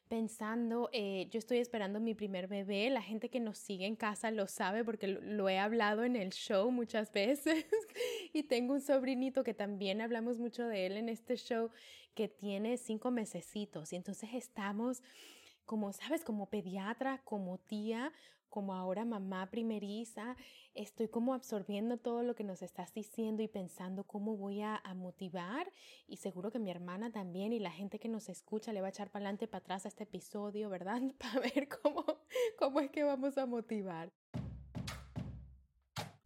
pensando, 0.09 0.89
eh, 0.93 1.29
yo 1.31 1.39
estoy 1.39 1.59
esperando 1.59 2.01
mi 2.01 2.15
primer 2.15 2.47
bebé, 2.47 2.91
la 2.91 3.03
gente 3.03 3.29
que 3.29 3.41
nos 3.41 3.59
sigue 3.59 3.87
en 3.87 3.97
casa 3.97 4.31
lo 4.31 4.47
sabe 4.47 4.85
porque 4.85 5.09
lo, 5.09 5.49
he 5.49 5.59
hablado 5.59 6.05
en 6.05 6.17
el 6.17 6.33
show 6.33 6.71
muchas 6.71 7.13
veces 7.13 7.67
y 8.33 8.45
tengo 8.45 8.75
un 8.75 8.81
sobrinito 8.81 9.43
que 9.45 9.55
también 9.55 10.01
hablamos 10.01 10.39
mucho 10.39 10.67
de 10.67 10.87
él 10.87 10.97
en 10.97 11.09
este 11.09 11.37
show 11.37 11.71
que 12.15 12.29
tiene 12.29 12.77
cinco 12.77 13.11
mesecitos 13.11 13.93
y 13.93 13.97
entonces 13.97 14.31
estamos 14.33 15.03
como, 15.65 15.93
sabes, 15.93 16.23
como 16.25 16.47
pediatra, 16.47 17.21
como 17.25 17.59
tía, 17.59 18.13
como 18.49 18.75
ahora 18.75 19.05
mamá 19.05 19.50
primeriza, 19.50 20.37
estoy 20.75 21.09
como 21.09 21.35
absorbiendo 21.35 21.97
todo 21.97 22.23
lo 22.23 22.35
que 22.35 22.45
nos 22.45 22.62
estás 22.62 22.93
diciendo 22.93 23.43
y 23.43 23.49
pensando 23.49 24.05
cómo 24.05 24.37
voy 24.37 24.62
a, 24.62 24.83
motivar 24.95 25.71
y 26.07 26.17
seguro 26.17 26.50
que 26.50 26.59
mi 26.59 26.71
hermana 26.71 27.11
también 27.11 27.53
y 27.53 27.59
la 27.59 27.71
gente 27.71 27.99
que 27.99 28.09
nos 28.09 28.29
escucha 28.29 28.73
le 28.73 28.81
va 28.81 28.87
a 28.87 28.91
echar 28.91 29.11
para 29.11 29.25
adelante, 29.25 29.47
para 29.47 29.62
atrás 29.62 29.85
a 29.85 29.88
este 29.88 30.05
episodio, 30.05 30.71
¿verdad? 30.71 31.03
Para 31.19 31.41
ver 31.41 31.69
cómo, 31.69 32.05
cómo 32.59 32.81
es 32.81 32.91
que 32.91 33.03
vamos 33.05 33.37
a 33.37 33.47
motivar 33.47 34.11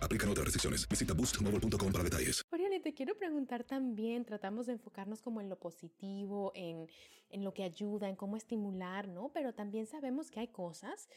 Aplican 0.00 0.30
otras 0.30 0.44
restricciones. 0.44 0.88
Visita 0.88 1.14
boostmobile.com 1.14 1.92
para 1.92 2.04
detalles. 2.04 2.42
Oriane, 2.50 2.80
te 2.80 2.94
quiero 2.94 3.16
preguntar 3.16 3.64
también, 3.64 4.24
tratamos 4.24 4.66
de 4.66 4.74
enfocarnos 4.74 5.22
como 5.22 5.40
en 5.40 5.48
lo 5.48 5.58
positivo, 5.58 6.52
en, 6.54 6.88
en 7.30 7.44
lo 7.44 7.52
que 7.52 7.64
ayuda, 7.64 8.08
en 8.08 8.16
cómo 8.16 8.36
estimular, 8.36 9.08
¿no? 9.08 9.30
Pero 9.32 9.52
también 9.52 9.86
sabemos 9.86 10.30
que 10.30 10.40
hay 10.40 10.48
cosas 10.48 11.08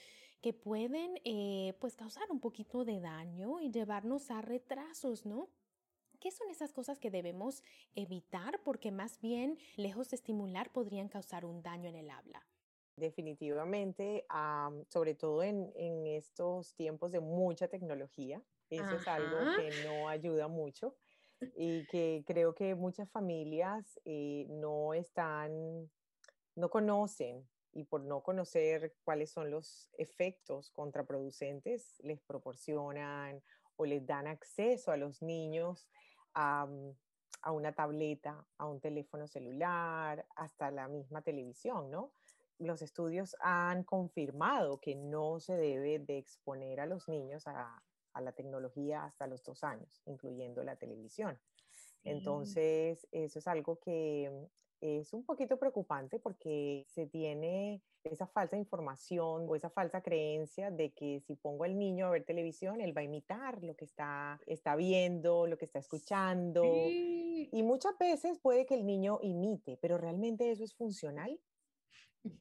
que 0.42 0.54
pueden 0.54 1.20
eh, 1.24 1.74
pues 1.80 1.96
causar 1.96 2.30
un 2.30 2.40
poquito 2.40 2.86
de 2.86 3.00
daño 3.00 3.60
y 3.62 3.72
llevarnos 3.72 4.30
a 4.30 4.42
retrasos, 4.42 5.26
¿no? 5.26 5.50
¿Qué 6.20 6.32
son 6.32 6.50
esas 6.50 6.72
cosas 6.72 7.00
que 7.00 7.12
debemos 7.12 7.64
evitar? 7.96 8.62
Porque 8.64 8.92
más 8.92 9.20
bien, 9.22 9.58
lejos 9.76 10.10
de 10.10 10.18
estimular, 10.18 10.72
podrían 10.72 11.08
causar 11.08 11.46
un 11.46 11.62
daño 11.62 11.90
en 11.90 11.96
el 11.96 12.10
habla. 12.10 12.46
Definitivamente, 12.96 14.26
sobre 14.88 15.16
todo 15.16 15.44
en, 15.44 15.72
en, 15.76 16.08
estos 16.08 16.76
tiempos 16.76 17.12
de 17.12 17.20
mucha 17.20 17.68
tecnología, 17.68 18.42
eso 18.70 18.96
es 18.96 19.08
algo 19.08 19.38
que 19.58 19.70
no 19.86 20.10
ayuda 20.10 20.48
mucho 20.48 20.96
y 21.56 21.86
que 21.88 22.24
creo 22.26 22.56
que 22.56 22.76
muchas 22.76 23.10
familias 23.12 24.00
eh, 24.06 24.46
no 24.50 24.94
están, 24.94 25.90
no 26.56 26.70
conocen 26.70 27.48
y 27.74 27.84
por 27.84 28.02
no 28.02 28.24
conocer 28.24 28.96
cuáles 29.04 29.32
son 29.32 29.52
los 29.52 29.90
efectos 29.98 30.72
contraproducentes, 30.72 32.00
les 32.04 32.22
proporcionan 32.22 33.44
o 33.76 33.86
les 33.86 34.06
dan 34.06 34.28
acceso 34.28 34.92
a 34.92 34.98
los 34.98 35.22
niños 35.22 35.90
a, 36.34 36.68
a 37.42 37.52
una 37.52 37.74
tableta, 37.74 38.48
a 38.58 38.66
un 38.66 38.80
teléfono 38.80 39.28
celular, 39.28 40.26
hasta 40.36 40.72
la 40.72 40.88
misma 40.88 41.22
televisión, 41.22 41.92
¿no? 41.92 42.14
Los 42.58 42.82
estudios 42.82 43.36
han 43.42 43.84
confirmado 43.84 44.80
que 44.80 44.96
no 44.96 45.42
se 45.42 45.58
debe 45.58 46.00
de 46.00 46.18
exponer 46.18 46.80
a 46.80 46.86
los 46.86 47.10
niños 47.10 47.46
a, 47.48 47.84
a 48.16 48.22
la 48.22 48.32
tecnología 48.32 49.06
hasta 49.06 49.28
los 49.28 49.44
dos 49.44 49.64
años, 49.64 50.02
incluyendo 50.06 50.64
la 50.64 50.76
televisión. 50.76 51.40
Entonces, 52.04 53.08
eso 53.12 53.40
es 53.40 53.48
algo 53.48 53.80
que 53.80 54.50
es 54.82 55.14
un 55.14 55.26
poquito 55.26 55.58
preocupante 55.58 56.20
porque 56.20 56.86
se 56.88 57.08
tiene 57.08 57.82
esa 58.04 58.28
falsa 58.28 58.56
información 58.58 59.46
o 59.50 59.56
esa 59.56 59.70
falsa 59.70 60.02
creencia 60.02 60.70
de 60.70 60.92
que 60.92 61.22
si 61.22 61.36
pongo 61.36 61.64
al 61.64 61.78
niño 61.78 62.06
a 62.06 62.12
ver 62.12 62.24
televisión, 62.24 62.82
él 62.82 62.96
va 62.96 63.02
a 63.02 63.06
imitar 63.06 63.64
lo 63.64 63.76
que 63.76 63.86
está, 63.86 64.40
está 64.46 64.76
viendo, 64.76 65.48
lo 65.48 65.58
que 65.58 65.66
está 65.66 65.80
escuchando. 65.80 66.64
Y 66.64 67.64
muchas 67.64 67.98
veces 67.98 68.40
puede 68.40 68.66
que 68.66 68.76
el 68.76 68.86
niño 68.86 69.20
imite, 69.24 69.78
pero 69.82 69.98
realmente 69.98 70.52
eso 70.52 70.64
es 70.64 70.76
funcional. 70.76 71.40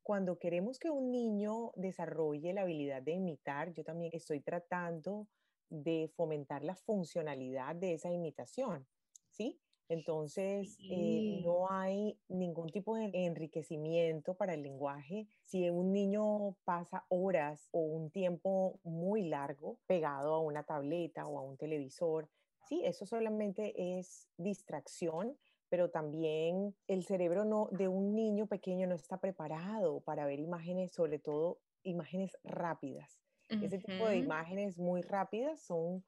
Cuando 0.03 0.39
queremos 0.39 0.79
que 0.79 0.91
un 0.91 1.11
niño 1.11 1.73
desarrolle 1.77 2.53
la 2.53 2.63
habilidad 2.63 3.03
de 3.03 3.13
imitar, 3.13 3.73
yo 3.73 3.85
también 3.85 4.11
estoy 4.15 4.41
tratando 4.41 5.29
de 5.71 6.11
fomentar 6.17 6.63
la 6.65 6.75
funcionalidad 6.75 7.75
de 7.77 7.95
esa 7.95 8.11
imitación, 8.11 8.87
¿sí? 9.31 9.61
Entonces, 9.89 10.79
eh, 10.91 11.43
no 11.45 11.71
hay 11.71 12.19
ningún 12.29 12.71
tipo 12.71 12.97
de 12.97 13.11
enriquecimiento 13.13 14.35
para 14.35 14.55
el 14.55 14.63
lenguaje 14.63 15.29
si 15.45 15.69
un 15.69 15.93
niño 15.93 16.57
pasa 16.65 17.05
horas 17.09 17.69
o 17.71 17.81
un 17.81 18.11
tiempo 18.11 18.81
muy 18.83 19.29
largo 19.29 19.79
pegado 19.87 20.35
a 20.35 20.41
una 20.41 20.63
tableta 20.63 21.27
o 21.27 21.39
a 21.39 21.43
un 21.43 21.59
televisor. 21.59 22.31
Sí, 22.67 22.81
eso 22.83 23.05
solamente 23.05 23.99
es 23.99 24.27
distracción, 24.39 25.37
pero 25.69 25.91
también 25.91 26.75
el 26.87 27.05
cerebro 27.05 27.45
no, 27.45 27.69
de 27.71 27.89
un 27.89 28.15
niño 28.15 28.47
pequeño 28.47 28.87
no 28.87 28.95
está 28.95 29.21
preparado 29.21 30.01
para 30.01 30.25
ver 30.25 30.41
imágenes, 30.41 30.93
sobre 30.93 31.19
todo 31.19 31.59
imágenes 31.83 32.39
rápidas. 32.43 33.24
Ese 33.49 33.79
tipo 33.79 34.09
de 34.09 34.17
imágenes 34.17 34.79
muy 34.79 35.03
rápidas 35.03 35.61
son, 35.61 36.05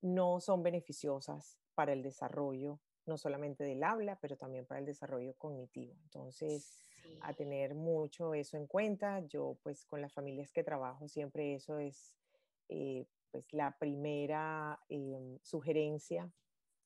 no 0.00 0.40
son 0.40 0.62
beneficiosas 0.62 1.58
para 1.74 1.92
el 1.92 2.02
desarrollo 2.02 2.80
no 3.06 3.16
solamente 3.16 3.64
del 3.64 3.82
habla, 3.84 4.18
pero 4.20 4.36
también 4.36 4.66
para 4.66 4.80
el 4.80 4.86
desarrollo 4.86 5.34
cognitivo. 5.36 5.94
Entonces, 6.02 6.80
a 7.20 7.32
tener 7.32 7.74
mucho 7.74 8.34
eso 8.34 8.56
en 8.56 8.66
cuenta. 8.66 9.20
Yo, 9.20 9.56
pues, 9.62 9.86
con 9.86 10.00
las 10.00 10.12
familias 10.12 10.52
que 10.52 10.64
trabajo, 10.64 11.08
siempre 11.08 11.54
eso 11.54 11.78
es, 11.78 12.14
eh, 12.68 13.06
pues, 13.30 13.52
la 13.52 13.76
primera 13.78 14.80
em, 14.88 15.38
sugerencia 15.42 16.30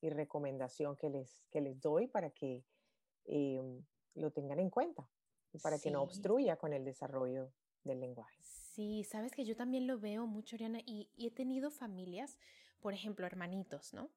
y 0.02 0.10
recomendación 0.10 0.96
que 0.96 1.08
les, 1.08 1.42
que 1.50 1.60
les 1.60 1.80
doy 1.80 2.06
para 2.06 2.30
que 2.30 2.64
em, 3.24 3.82
lo 4.14 4.30
tengan 4.30 4.60
en 4.60 4.70
cuenta 4.70 5.08
y 5.52 5.58
para 5.58 5.78
que 5.78 5.90
no 5.90 6.02
obstruya 6.02 6.56
con 6.56 6.72
el 6.72 6.84
desarrollo 6.84 7.52
del 7.84 8.00
lenguaje. 8.00 8.38
Sí, 8.42 9.04
sabes 9.04 9.32
que 9.32 9.44
yo 9.44 9.56
también 9.56 9.86
lo 9.86 9.98
veo 9.98 10.26
mucho, 10.26 10.56
Oriana, 10.56 10.80
y, 10.86 11.08
y 11.16 11.26
he 11.26 11.30
tenido 11.30 11.70
familias, 11.70 12.38
por 12.80 12.94
ejemplo, 12.94 13.26
hermanitos, 13.26 13.92
¿no? 13.92 14.10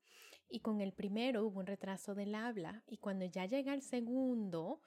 y 0.53 0.59
con 0.59 0.81
el 0.81 0.93
primero 0.93 1.45
hubo 1.45 1.61
un 1.61 1.65
retraso 1.65 2.13
del 2.13 2.35
habla 2.35 2.83
y 2.85 2.97
cuando 2.97 3.25
ya 3.25 3.47
llega 3.47 3.73
el 3.73 3.81
segundo, 3.81 4.81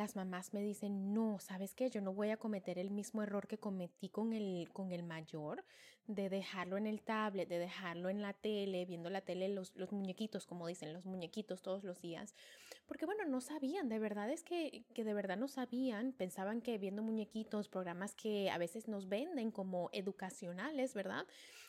las 0.00 0.16
mamás 0.16 0.54
me 0.54 0.62
dicen, 0.62 1.12
no, 1.12 1.38
¿sabes 1.40 1.74
qué? 1.74 1.90
Yo 1.90 2.00
no 2.00 2.14
voy 2.14 2.30
a 2.30 2.38
cometer 2.38 2.78
el 2.78 2.90
mismo 2.90 3.22
error 3.22 3.46
que 3.46 3.58
cometí 3.58 4.08
con 4.08 4.32
el, 4.32 4.70
con 4.72 4.92
el 4.92 5.02
mayor, 5.02 5.62
de 6.06 6.30
dejarlo 6.30 6.78
en 6.78 6.86
el 6.86 7.02
tablet, 7.02 7.46
de 7.50 7.58
dejarlo 7.58 8.08
en 8.08 8.22
la 8.22 8.32
tele, 8.32 8.86
viendo 8.86 9.10
la 9.10 9.20
tele, 9.20 9.50
los, 9.50 9.76
los 9.76 9.92
muñequitos, 9.92 10.46
como 10.46 10.66
dicen, 10.66 10.94
los 10.94 11.04
muñequitos 11.04 11.60
todos 11.60 11.84
los 11.84 12.00
días. 12.00 12.34
Porque 12.86 13.04
bueno, 13.04 13.26
no 13.26 13.42
sabían, 13.42 13.90
de 13.90 13.98
verdad 13.98 14.30
es 14.30 14.42
que, 14.42 14.86
que 14.94 15.04
de 15.04 15.12
verdad 15.12 15.36
no 15.36 15.48
sabían, 15.48 16.12
pensaban 16.12 16.62
que 16.62 16.78
viendo 16.78 17.02
muñequitos, 17.02 17.68
programas 17.68 18.14
que 18.14 18.50
a 18.50 18.56
veces 18.56 18.88
nos 18.88 19.06
venden 19.06 19.50
como 19.50 19.90
educacionales, 19.92 20.94
¿verdad? 20.94 21.26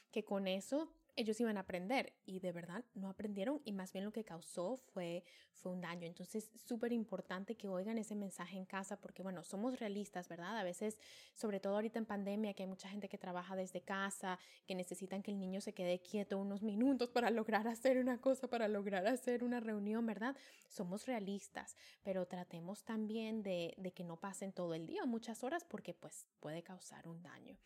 Que 0.09 0.23
con 0.23 0.47
eso 0.47 0.89
ellos 1.15 1.39
iban 1.39 1.57
a 1.57 1.61
aprender 1.61 2.13
y 2.25 2.39
de 2.39 2.51
verdad 2.51 2.85
no 2.93 3.09
aprendieron 3.09 3.61
y 3.65 3.73
más 3.73 3.91
bien 3.91 4.05
lo 4.05 4.11
que 4.11 4.23
causó 4.23 4.77
fue, 4.77 5.23
fue 5.53 5.71
un 5.71 5.81
daño. 5.81 6.07
Entonces, 6.07 6.49
súper 6.55 6.93
importante 6.93 7.55
que 7.55 7.67
oigan 7.67 7.97
ese 7.97 8.15
mensaje 8.15 8.57
en 8.57 8.65
casa 8.65 8.99
porque, 8.99 9.23
bueno, 9.23 9.43
somos 9.43 9.79
realistas, 9.79 10.27
¿verdad? 10.27 10.57
A 10.57 10.63
veces, 10.63 10.97
sobre 11.33 11.59
todo 11.59 11.75
ahorita 11.75 11.99
en 11.99 12.05
pandemia, 12.05 12.53
que 12.53 12.63
hay 12.63 12.69
mucha 12.69 12.89
gente 12.89 13.09
que 13.09 13.17
trabaja 13.17 13.55
desde 13.55 13.81
casa, 13.81 14.39
que 14.65 14.75
necesitan 14.75 15.21
que 15.21 15.31
el 15.31 15.39
niño 15.39 15.61
se 15.61 15.73
quede 15.73 15.99
quieto 15.99 16.37
unos 16.37 16.63
minutos 16.63 17.09
para 17.09 17.29
lograr 17.29 17.67
hacer 17.67 17.97
una 17.97 18.19
cosa, 18.19 18.47
para 18.47 18.67
lograr 18.67 19.05
hacer 19.07 19.43
una 19.43 19.59
reunión, 19.59 20.05
¿verdad? 20.05 20.35
Somos 20.69 21.05
realistas, 21.05 21.75
pero 22.03 22.25
tratemos 22.25 22.83
también 22.83 23.43
de, 23.43 23.73
de 23.77 23.91
que 23.91 24.03
no 24.03 24.17
pasen 24.17 24.53
todo 24.53 24.73
el 24.73 24.87
día, 24.87 25.05
muchas 25.05 25.43
horas, 25.43 25.65
porque 25.65 25.93
pues 25.93 26.27
puede 26.39 26.63
causar 26.63 27.07
un 27.07 27.21
daño. 27.21 27.57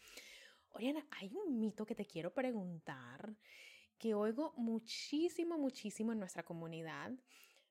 Oriana, 0.75 1.07
hay 1.11 1.31
un 1.33 1.57
mito 1.57 1.85
que 1.85 1.95
te 1.95 2.05
quiero 2.05 2.33
preguntar 2.33 3.33
que 3.97 4.13
oigo 4.13 4.53
muchísimo, 4.57 5.57
muchísimo 5.57 6.11
en 6.11 6.19
nuestra 6.19 6.43
comunidad. 6.43 7.13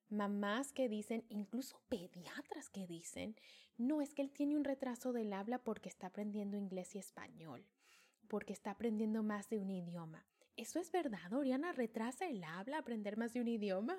Mamás 0.09 0.73
que 0.73 0.89
dicen, 0.89 1.27
incluso 1.29 1.83
pediatras 1.91 2.71
que 2.71 2.87
dicen, 2.87 3.37
no 3.77 4.01
es 4.01 4.15
que 4.15 4.23
él 4.23 4.31
tiene 4.31 4.57
un 4.57 4.65
retraso 4.65 5.13
del 5.13 5.35
habla 5.35 5.59
porque 5.59 5.91
está 5.91 6.07
aprendiendo 6.07 6.57
inglés 6.57 6.95
y 6.95 6.99
español, 6.99 7.67
porque 8.27 8.55
está 8.55 8.71
aprendiendo 8.71 9.23
más 9.23 9.51
de 9.51 9.59
un 9.59 9.71
idioma. 9.71 10.27
¿Eso 10.57 10.79
es 10.79 10.91
verdad, 10.91 11.31
Oriana? 11.35 11.73
¿Retrasa 11.73 12.27
el 12.27 12.43
habla 12.43 12.79
aprender 12.79 13.19
más 13.19 13.35
de 13.35 13.41
un 13.43 13.49
idioma? 13.49 13.99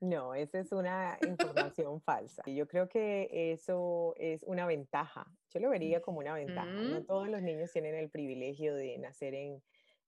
No, 0.00 0.34
esa 0.34 0.60
es 0.60 0.70
una 0.72 1.18
información 1.26 2.00
falsa. 2.00 2.42
Yo 2.46 2.68
creo 2.68 2.88
que 2.88 3.28
eso 3.52 4.14
es 4.16 4.42
una 4.44 4.66
ventaja. 4.66 5.26
Yo 5.50 5.60
lo 5.60 5.70
vería 5.70 6.00
como 6.00 6.20
una 6.20 6.34
ventaja. 6.34 6.70
No 6.70 7.02
todos 7.04 7.28
los 7.28 7.42
niños 7.42 7.72
tienen 7.72 7.94
el 7.96 8.08
privilegio 8.08 8.74
de 8.74 8.96
nacer 8.98 9.34
en, 9.34 9.62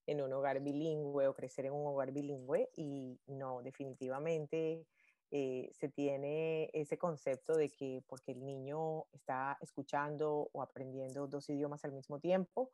en 0.07 0.21
un 0.21 0.31
hogar 0.31 0.61
bilingüe 0.61 1.27
o 1.27 1.33
crecer 1.33 1.65
en 1.65 1.73
un 1.73 1.85
hogar 1.87 2.11
bilingüe 2.11 2.69
y 2.75 3.19
no, 3.27 3.61
definitivamente 3.61 4.85
eh, 5.33 5.69
se 5.73 5.87
tiene 5.87 6.69
ese 6.73 6.97
concepto 6.97 7.55
de 7.55 7.69
que 7.69 8.03
porque 8.07 8.33
el 8.33 8.43
niño 8.43 9.05
está 9.13 9.57
escuchando 9.61 10.49
o 10.51 10.61
aprendiendo 10.61 11.27
dos 11.27 11.49
idiomas 11.49 11.85
al 11.85 11.93
mismo 11.93 12.19
tiempo, 12.19 12.69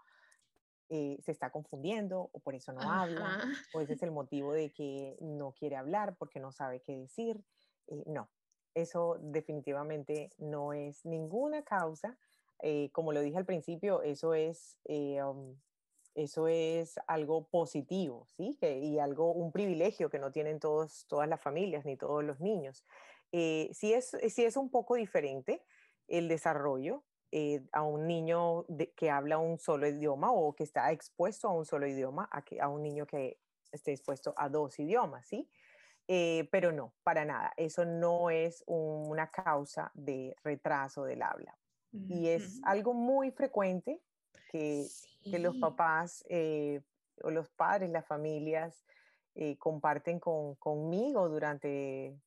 eh, 0.90 1.18
se 1.22 1.34
está 1.34 1.50
confundiendo 1.50 2.30
o 2.32 2.40
por 2.40 2.56
eso 2.56 2.72
no 2.72 2.82
habla, 2.82 3.28
o 3.74 3.82
ese 3.82 3.94
es 3.94 4.04
el 4.04 4.12
motivo 4.12 4.54
de 4.54 4.72
que 4.72 5.18
no 5.20 5.52
quiere 5.52 5.76
hablar 5.76 6.16
porque 6.18 6.40
no 6.40 6.54
sabe 6.54 6.82
qué 6.82 6.96
decir. 6.98 7.44
Eh, 7.88 8.04
no, 8.06 8.30
eso 8.74 9.18
definitivamente 9.20 10.30
no 10.38 10.72
es 10.72 11.06
ninguna 11.06 11.64
causa. 11.64 12.18
Eh, 12.62 12.90
como 12.94 13.12
lo 13.12 13.20
dije 13.20 13.38
al 13.38 13.46
principio, 13.46 14.02
eso 14.02 14.34
es, 14.34 14.80
um, 14.86 15.60
eso 16.16 16.48
es 16.48 16.98
algo 17.06 17.48
positivo, 17.50 18.26
¿sí? 18.30 18.58
y 18.62 18.98
algo, 19.00 19.34
un 19.34 19.52
privilegio 19.52 20.10
que 20.10 20.20
no 20.20 20.32
tienen 20.32 20.60
todos, 20.60 21.06
todas 21.08 21.28
las 21.28 21.42
familias 21.42 21.86
ni 21.86 21.98
todos 21.98 22.24
los 22.24 22.40
niños. 22.40 22.86
sí, 23.32 23.94
es, 23.94 24.18
sí 24.30 24.46
es 24.46 24.56
un 24.56 24.72
poco 24.72 24.96
diferente 24.96 25.64
el 26.08 26.28
desarrollo, 26.28 27.04
eh, 27.32 27.62
a 27.74 27.84
un 27.84 28.08
niño 28.08 28.66
que 28.96 29.10
habla 29.10 29.38
un 29.38 29.58
solo 29.58 29.86
idioma 29.86 30.32
o 30.32 30.56
que 30.56 30.64
está 30.64 30.94
expuesto 30.94 31.50
a 31.50 31.54
un 31.54 31.66
solo 31.66 31.86
idioma 31.86 32.30
a, 32.32 32.42
que, 32.42 32.62
a 32.62 32.70
un 32.70 32.82
niño 32.82 33.06
que 33.06 33.38
esté 33.72 33.92
expuesto 33.92 34.34
a 34.38 34.48
dos 34.48 34.80
idiomas, 34.80 35.28
¿sí? 35.28 35.50
Eh, 36.08 36.48
pero 36.54 36.72
no, 36.72 36.94
para 37.04 37.26
nada. 37.26 37.52
Eso 37.58 37.84
no 37.84 38.30
es 38.30 38.64
una 38.66 39.30
causa 39.30 39.92
de 39.94 40.38
retraso 40.42 41.04
del 41.04 41.22
habla. 41.22 41.58
Y 41.92 42.28
es 42.28 42.62
algo 42.64 42.94
muy 42.94 43.32
frecuente 43.32 44.00
que, 44.52 44.86
que 45.24 45.40
los 45.40 45.58
papás 45.58 46.24
eh, 46.30 46.82
o 47.24 47.32
los 47.32 47.50
padres, 47.50 47.90
las 47.90 48.06
familias, 48.06 48.86
comparten 49.60 50.20
con, 50.20 50.56
conmigo 50.56 51.28
durante, 51.30 52.18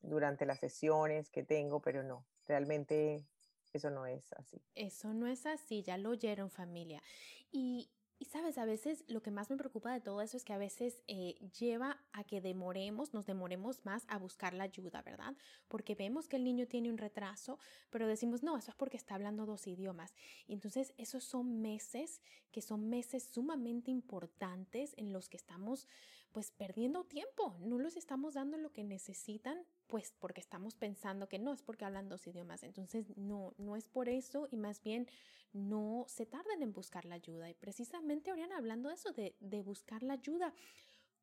durante 0.00 0.46
las 0.46 0.58
sesiones 0.58 1.30
que 1.30 1.42
tengo, 1.42 1.80
pero 1.80 2.02
no, 2.02 2.26
realmente 2.46 3.24
eso 3.72 3.90
no 3.90 4.06
es 4.06 4.32
así. 4.34 4.60
Eso 4.74 5.12
no 5.14 5.26
es 5.26 5.46
así, 5.46 5.82
ya 5.82 5.98
lo 5.98 6.10
oyeron 6.10 6.50
familia. 6.50 7.02
Y, 7.50 7.90
y 8.18 8.26
sabes, 8.26 8.56
a 8.56 8.64
veces 8.64 9.04
lo 9.08 9.20
que 9.20 9.32
más 9.32 9.50
me 9.50 9.56
preocupa 9.56 9.92
de 9.92 10.00
todo 10.00 10.22
eso 10.22 10.36
es 10.36 10.44
que 10.44 10.52
a 10.52 10.58
veces 10.58 11.02
eh, 11.08 11.34
lleva 11.58 11.98
a 12.12 12.22
que 12.22 12.40
demoremos, 12.40 13.12
nos 13.12 13.26
demoremos 13.26 13.84
más 13.84 14.04
a 14.06 14.16
buscar 14.16 14.54
la 14.54 14.62
ayuda, 14.62 15.02
¿verdad? 15.02 15.34
Porque 15.66 15.96
vemos 15.96 16.28
que 16.28 16.36
el 16.36 16.44
niño 16.44 16.68
tiene 16.68 16.88
un 16.88 16.98
retraso, 16.98 17.58
pero 17.90 18.06
decimos, 18.06 18.44
no, 18.44 18.56
eso 18.56 18.70
es 18.70 18.76
porque 18.76 18.96
está 18.96 19.16
hablando 19.16 19.44
dos 19.44 19.66
idiomas. 19.66 20.14
entonces, 20.46 20.94
esos 20.98 21.24
son 21.24 21.62
meses 21.62 22.20
que 22.52 22.62
son 22.62 22.88
meses 22.88 23.24
sumamente 23.24 23.90
importantes 23.90 24.94
en 24.96 25.12
los 25.12 25.28
que 25.28 25.38
estamos 25.38 25.88
pues 26.32 26.50
perdiendo 26.50 27.04
tiempo, 27.04 27.56
no 27.60 27.78
los 27.78 27.96
estamos 27.96 28.34
dando 28.34 28.56
lo 28.56 28.72
que 28.72 28.84
necesitan 28.84 29.64
pues 29.86 30.14
porque 30.18 30.40
estamos 30.40 30.74
pensando 30.74 31.28
que 31.28 31.38
no 31.38 31.52
es 31.52 31.62
porque 31.62 31.84
hablan 31.84 32.08
dos 32.08 32.26
idiomas. 32.26 32.62
Entonces, 32.62 33.16
no, 33.16 33.54
no 33.58 33.76
es 33.76 33.88
por 33.88 34.08
eso 34.08 34.48
y 34.50 34.56
más 34.56 34.82
bien 34.82 35.06
no 35.52 36.06
se 36.08 36.26
tarden 36.26 36.62
en 36.62 36.72
buscar 36.72 37.04
la 37.04 37.16
ayuda. 37.16 37.50
Y 37.50 37.54
precisamente, 37.54 38.32
Oriana, 38.32 38.56
hablando 38.56 38.88
de 38.88 38.94
eso, 38.94 39.12
de, 39.12 39.36
de 39.40 39.62
buscar 39.62 40.02
la 40.02 40.14
ayuda, 40.14 40.54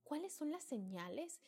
¿cuáles 0.04 0.34
son 0.34 0.52
las 0.52 0.63
señales 0.63 1.41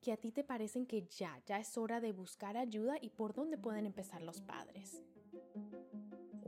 que 0.00 0.12
a 0.12 0.16
ti 0.16 0.30
te 0.32 0.44
parecen 0.44 0.86
que 0.86 1.06
ya, 1.06 1.42
ya 1.46 1.58
es 1.58 1.76
hora 1.76 2.00
de 2.00 2.12
buscar 2.12 2.56
ayuda 2.56 2.96
y 3.00 3.10
por 3.10 3.34
dónde 3.34 3.58
pueden 3.58 3.86
empezar 3.86 4.22
los 4.22 4.40
padres? 4.40 5.02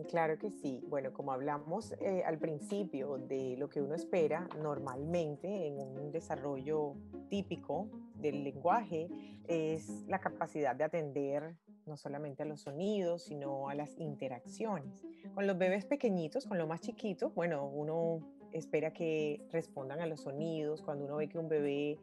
Claro 0.08 0.38
que 0.38 0.50
sí. 0.50 0.84
Bueno, 0.88 1.12
como 1.12 1.32
hablamos 1.32 1.92
eh, 2.00 2.22
al 2.24 2.38
principio 2.38 3.18
de 3.18 3.56
lo 3.58 3.68
que 3.68 3.80
uno 3.82 3.94
espera 3.94 4.48
normalmente 4.60 5.66
en 5.66 5.78
un 5.78 6.12
desarrollo 6.12 6.94
típico 7.28 7.88
del 8.14 8.44
lenguaje, 8.44 9.08
es 9.48 10.04
la 10.06 10.20
capacidad 10.20 10.74
de 10.76 10.84
atender 10.84 11.56
no 11.86 11.96
solamente 11.96 12.42
a 12.42 12.46
los 12.46 12.62
sonidos, 12.62 13.22
sino 13.24 13.68
a 13.68 13.74
las 13.74 13.96
interacciones. 13.98 15.06
Con 15.34 15.46
los 15.46 15.56
bebés 15.56 15.84
pequeñitos, 15.84 16.46
con 16.46 16.58
lo 16.58 16.66
más 16.66 16.80
chiquito, 16.80 17.30
bueno, 17.30 17.66
uno 17.66 18.20
espera 18.52 18.92
que 18.92 19.46
respondan 19.50 20.00
a 20.00 20.06
los 20.06 20.22
sonidos, 20.22 20.82
cuando 20.82 21.04
uno 21.04 21.16
ve 21.16 21.28
que 21.28 21.38
un 21.38 21.48
bebé 21.48 21.98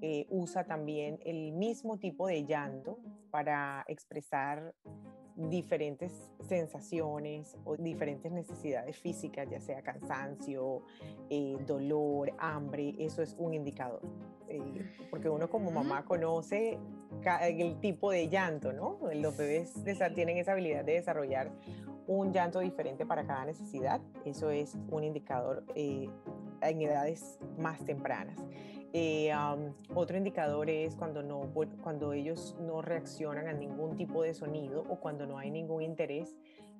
eh, 0.00 0.26
usa 0.30 0.64
también 0.64 1.20
el 1.24 1.52
mismo 1.52 1.98
tipo 1.98 2.26
de 2.26 2.44
llanto 2.44 2.98
para 3.30 3.84
expresar 3.88 4.74
diferentes 5.38 6.12
sensaciones 6.40 7.56
o 7.64 7.76
diferentes 7.76 8.30
necesidades 8.32 8.96
físicas, 8.96 9.48
ya 9.48 9.60
sea 9.60 9.82
cansancio, 9.82 10.82
eh, 11.30 11.56
dolor, 11.64 12.32
hambre, 12.38 12.94
eso 12.98 13.22
es 13.22 13.36
un 13.38 13.54
indicador. 13.54 14.02
Eh, 14.48 14.60
porque 15.10 15.28
uno 15.28 15.48
como 15.48 15.70
mamá 15.70 16.04
conoce 16.04 16.78
el 17.42 17.78
tipo 17.80 18.10
de 18.10 18.28
llanto, 18.28 18.72
¿no? 18.72 18.98
Los 19.14 19.36
bebés 19.36 19.72
tienen 20.14 20.38
esa 20.38 20.52
habilidad 20.52 20.84
de 20.84 20.94
desarrollar 20.94 21.52
un 22.06 22.32
llanto 22.32 22.60
diferente 22.60 23.06
para 23.06 23.26
cada 23.26 23.44
necesidad. 23.44 24.00
Eso 24.24 24.50
es 24.50 24.76
un 24.90 25.04
indicador 25.04 25.64
eh, 25.74 26.08
en 26.62 26.82
edades 26.82 27.38
más 27.58 27.84
tempranas. 27.84 28.36
Eh, 28.92 29.30
otro 29.94 30.16
indicador 30.16 30.70
es 30.70 30.96
cuando, 30.96 31.22
no, 31.22 31.52
cuando 31.82 32.12
ellos 32.12 32.56
no 32.58 32.80
reaccionan 32.80 33.46
a 33.46 33.52
ningún 33.52 33.96
tipo 33.96 34.22
de 34.22 34.32
sonido 34.32 34.84
o 34.88 34.98
cuando 34.98 35.26
no 35.26 35.38
hay 35.38 35.50
ningún 35.50 35.82
interés 35.82 36.36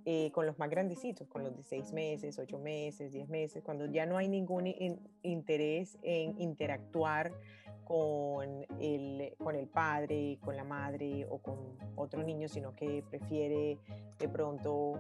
eh, 0.07 0.31
con 0.33 0.47
los 0.47 0.59
más 0.59 0.71
grandecitos, 0.71 1.29
con 1.29 1.43
los 1.43 1.55
de 1.55 1.63
seis 1.63 1.93
meses, 1.93 2.39
ocho 2.39 2.59
meses, 2.59 3.13
diez 3.13 3.29
meses, 3.29 3.63
cuando 3.63 3.85
ya 3.87 4.07
no 4.07 4.17
hay 4.17 4.29
ningún 4.29 4.67
interés 5.23 5.99
en 6.03 6.41
interactuar 6.41 7.33
con 7.85 8.65
el, 8.81 9.35
con 9.37 9.55
el 9.55 9.67
padre, 9.67 10.39
con 10.43 10.57
la 10.57 10.65
madre 10.65 11.27
o 11.29 11.39
con 11.39 11.59
otro 11.97 12.23
niño, 12.23 12.49
sino 12.49 12.75
que 12.75 13.05
prefiere 13.11 13.77
de 14.19 14.29
pronto 14.29 14.95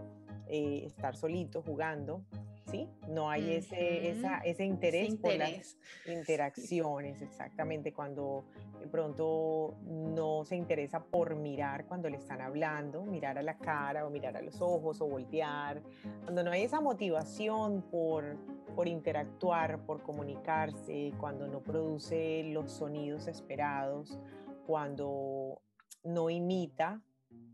eh, 0.46 0.82
estar 0.84 1.16
solito 1.16 1.62
jugando 1.62 2.22
¿sí? 2.70 2.88
No 3.08 3.30
hay 3.30 3.54
ese, 3.54 4.10
ese 4.44 4.64
interés, 4.64 5.14
por 5.16 5.34
las 5.34 5.76
interacciones, 6.06 7.22
exactamente, 7.22 7.92
cuando 7.92 8.44
de 8.80 8.86
pronto 8.86 9.76
no 9.84 10.44
se 10.44 10.56
interesa 10.56 11.02
por 11.02 11.34
mirar 11.36 11.86
cuando 11.86 12.08
le 12.08 12.16
están 12.16 12.40
hablando, 12.40 13.02
mirar 13.04 13.38
a 13.38 13.42
la 13.42 13.58
cara 13.58 14.06
o 14.06 14.10
mirar 14.10 14.36
a 14.36 14.42
los 14.42 14.60
ojos 14.60 15.00
o 15.00 15.06
voltear, 15.06 15.82
cuando 16.22 16.42
no 16.42 16.50
hay 16.50 16.62
esa 16.62 16.80
motivación 16.80 17.82
por, 17.82 18.36
por 18.74 18.86
interactuar, 18.88 19.84
por 19.84 20.02
comunicarse, 20.02 21.12
cuando 21.18 21.46
no 21.46 21.60
produce 21.60 22.44
los 22.44 22.72
sonidos 22.72 23.26
esperados, 23.26 24.18
cuando 24.66 25.62
no 26.04 26.30
imita, 26.30 27.02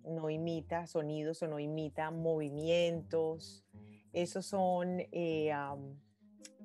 no 0.04 0.28
imita 0.28 0.86
sonidos 0.86 1.42
o 1.42 1.48
no 1.48 1.58
imita 1.58 2.10
movimientos, 2.10 3.63
esos 4.14 4.46
son 4.46 5.00
eh, 5.12 5.52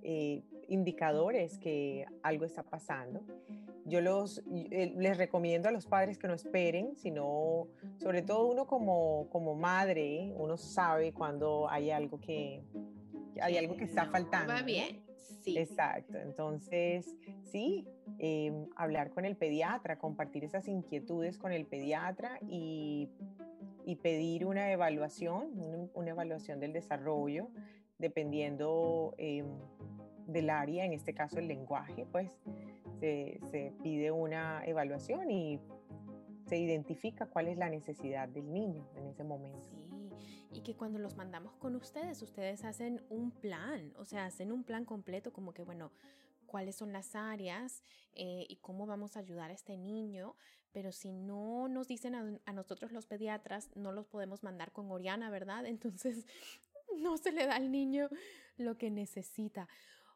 eh, 0.02 0.44
indicadores 0.68 1.58
que 1.58 2.06
algo 2.24 2.46
está 2.46 2.64
pasando. 2.64 3.22
Yo 3.86 4.02
los, 4.02 4.44
eh, 4.72 4.94
les 4.96 5.18
recomiendo 5.18 5.68
a 5.68 5.72
los 5.72 5.88
padres 5.88 6.18
que 6.20 6.28
no 6.28 6.36
esperen, 6.36 6.96
sino 6.96 7.68
sobre 7.98 8.22
todo 8.22 8.46
uno 8.48 8.68
como, 8.68 9.28
como 9.32 9.56
madre, 9.56 10.32
uno 10.38 10.58
sabe 10.58 11.12
cuando 11.12 11.68
hay 11.70 11.90
algo 11.90 12.20
que, 12.22 12.64
hay 13.42 13.58
algo 13.58 13.76
que 13.76 13.86
está 13.86 14.06
faltando. 14.06 14.54
Va 14.54 14.62
bien. 14.62 15.04
Sí. 15.42 15.58
Exacto. 15.58 16.18
Entonces, 16.18 17.16
sí, 17.44 17.88
em, 18.20 18.68
hablar 18.76 19.10
con 19.10 19.26
el 19.26 19.36
pediatra, 19.36 19.98
compartir 19.98 20.44
esas 20.44 20.68
inquietudes 20.68 21.38
con 21.38 21.52
el 21.52 21.66
pediatra 21.66 22.40
y 22.48 23.10
y 23.86 23.96
pedir 23.96 24.46
una 24.46 24.72
evaluación, 24.72 25.52
una, 25.94 26.10
evaluación 26.12 26.60
del 26.60 26.74
desarrollo, 26.74 27.50
dependiendo 27.98 29.14
em, 29.18 29.48
del 30.28 30.50
área, 30.50 30.86
en 30.86 30.94
este 30.94 31.14
caso 31.14 31.40
el 31.40 31.48
lenguaje, 31.48 32.06
pues 32.12 32.32
se, 33.00 33.40
se 33.52 33.74
pide 33.82 34.12
una 34.12 34.64
evaluación 34.66 35.32
y 35.32 35.60
se 36.48 36.58
identifica 36.58 37.28
cuál 37.28 37.48
es 37.48 37.58
la 37.58 37.70
necesidad 37.70 38.28
del 38.28 38.52
niño 38.52 38.88
en 38.96 39.08
ese 39.08 39.24
momento. 39.24 39.70
Sí, 39.70 40.10
y 40.52 40.62
que 40.62 40.76
cuando 40.76 40.98
los 41.00 41.16
mandamos 41.16 41.56
con 41.58 41.76
ustedes, 41.76 42.22
ustedes 42.22 42.64
hacen 42.64 43.02
un 43.10 43.32
plan, 43.32 43.94
o 43.98 44.06
sea, 44.06 44.26
hacen 44.26 44.52
un 44.52 44.64
plan 44.64 44.84
completo 44.84 45.32
como 45.32 45.54
que, 45.54 45.64
bueno, 45.64 45.92
cuáles 46.48 46.76
son 46.76 46.92
las 46.92 47.16
áreas 47.16 47.84
eh, 48.16 48.46
y 48.50 48.56
cómo 48.58 48.88
vamos 48.88 49.16
a 49.16 49.20
ayudar 49.20 49.52
a 49.52 49.54
este 49.54 49.78
niño, 49.78 50.36
pero 50.72 50.92
si 50.92 51.12
no 51.12 51.68
nos 51.68 51.88
dicen 51.88 52.16
a, 52.16 52.54
nosotros 52.54 52.92
los 52.92 53.06
pediatras, 53.06 53.70
no 53.76 53.92
los 53.92 54.08
podemos 54.08 54.44
mandar 54.44 54.72
con 54.72 54.92
Oriana, 54.92 55.30
¿verdad? 55.30 55.66
Entonces 55.66 56.26
no 56.98 57.18
se 57.18 57.32
le 57.32 57.46
da 57.46 57.56
al 57.56 57.72
niño 57.72 58.10
lo 58.58 58.78
que 58.78 58.90
necesita. 58.90 59.68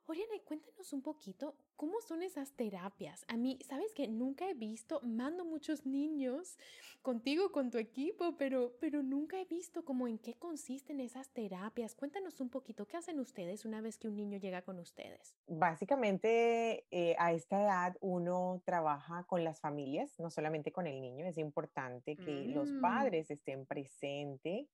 Oriana, 0.05 0.33
cuéntanos 0.45 0.91
un 0.91 1.01
poquito 1.01 1.55
cómo 1.77 2.01
son 2.01 2.23
esas 2.23 2.51
terapias. 2.51 3.23
A 3.29 3.37
mí, 3.37 3.57
sabes 3.65 3.93
que 3.93 4.07
nunca 4.07 4.49
he 4.49 4.53
visto, 4.53 4.99
mando 5.01 5.45
muchos 5.45 5.85
niños 5.85 6.57
contigo, 7.01 7.51
con 7.53 7.71
tu 7.71 7.77
equipo, 7.77 8.35
pero, 8.37 8.75
pero 8.81 9.01
nunca 9.01 9.39
he 9.39 9.45
visto 9.45 9.85
cómo 9.85 10.07
en 10.09 10.17
qué 10.17 10.33
consisten 10.33 10.99
esas 10.99 11.29
terapias. 11.29 11.95
Cuéntanos 11.95 12.41
un 12.41 12.49
poquito, 12.49 12.85
¿qué 12.85 12.97
hacen 12.97 13.19
ustedes 13.19 13.63
una 13.63 13.79
vez 13.79 13.97
que 13.97 14.09
un 14.09 14.17
niño 14.17 14.37
llega 14.39 14.61
con 14.61 14.77
ustedes? 14.77 15.35
Básicamente, 15.47 16.85
eh, 16.91 17.15
a 17.17 17.31
esta 17.31 17.61
edad 17.61 17.97
uno 18.01 18.61
trabaja 18.65 19.23
con 19.23 19.43
las 19.45 19.61
familias, 19.61 20.19
no 20.19 20.29
solamente 20.29 20.73
con 20.73 20.85
el 20.85 20.99
niño. 20.99 21.25
Es 21.25 21.37
importante 21.37 22.17
que 22.17 22.45
los 22.47 22.69
mm. 22.69 22.81
padres 22.81 23.31
estén 23.31 23.65
presentes 23.65 24.67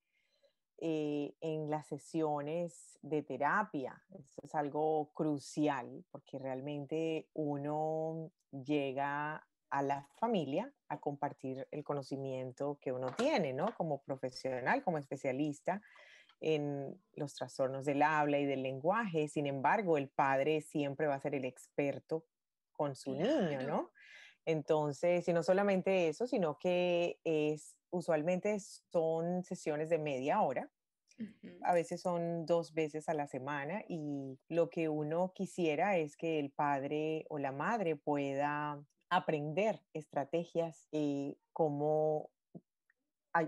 eh, 0.82 1.36
en 1.42 1.70
las 1.70 1.88
sesiones 1.88 2.98
de 3.02 3.22
terapia. 3.22 4.02
Eso 4.18 4.42
es 4.44 4.56
algo 4.56 5.12
crucial 5.14 6.06
porque 6.12 6.40
realmente 6.40 7.28
uno 7.34 8.32
llega 8.52 9.46
a 9.70 9.84
la 9.84 10.08
familia 10.20 10.72
a 10.88 11.00
compartir 11.00 11.68
el 11.72 11.84
conocimiento 11.84 12.80
que 12.82 12.92
uno 12.92 13.14
tiene, 13.16 13.54
¿no? 13.54 13.76
Como 13.76 14.02
profesional, 14.02 14.84
como 14.84 14.98
especialista 14.98 15.82
en 16.40 16.98
los 17.14 17.36
trastornos 17.36 17.86
del 17.86 18.02
habla 18.02 18.40
y 18.40 18.46
del 18.46 18.64
lenguaje. 18.64 19.28
Sin 19.28 19.48
embargo, 19.48 19.98
el 19.98 20.10
padre 20.10 20.62
siempre 20.62 21.08
va 21.08 21.16
a 21.16 21.20
ser 21.20 21.36
el 21.36 21.46
experto 21.46 22.26
con 22.72 22.96
su 22.96 23.14
niño, 23.14 23.62
¿no? 23.68 23.92
Entonces, 24.50 25.28
y 25.28 25.34
no 25.34 25.44
solamente 25.44 26.08
eso, 26.08 26.26
sino 26.26 26.58
que 26.58 27.20
es 27.24 27.76
usualmente 27.92 28.60
son 28.60 29.44
sesiones 29.44 29.90
de 29.90 30.00
media 30.00 30.42
hora. 30.42 30.72
A 31.62 31.74
veces 31.74 32.02
son 32.02 32.48
dos 32.48 32.74
veces 32.74 33.10
a 33.10 33.14
la 33.14 33.28
semana 33.28 33.84
y 33.88 34.40
lo 34.48 34.70
que 34.70 34.90
uno 34.90 35.34
quisiera 35.36 35.98
es 35.98 36.16
que 36.16 36.40
el 36.40 36.50
padre 36.50 37.26
o 37.30 37.38
la 37.38 37.52
madre 37.52 37.96
pueda 37.96 38.82
aprender 39.10 39.84
estrategias 39.94 40.88
y 40.92 41.38
cómo 41.54 42.32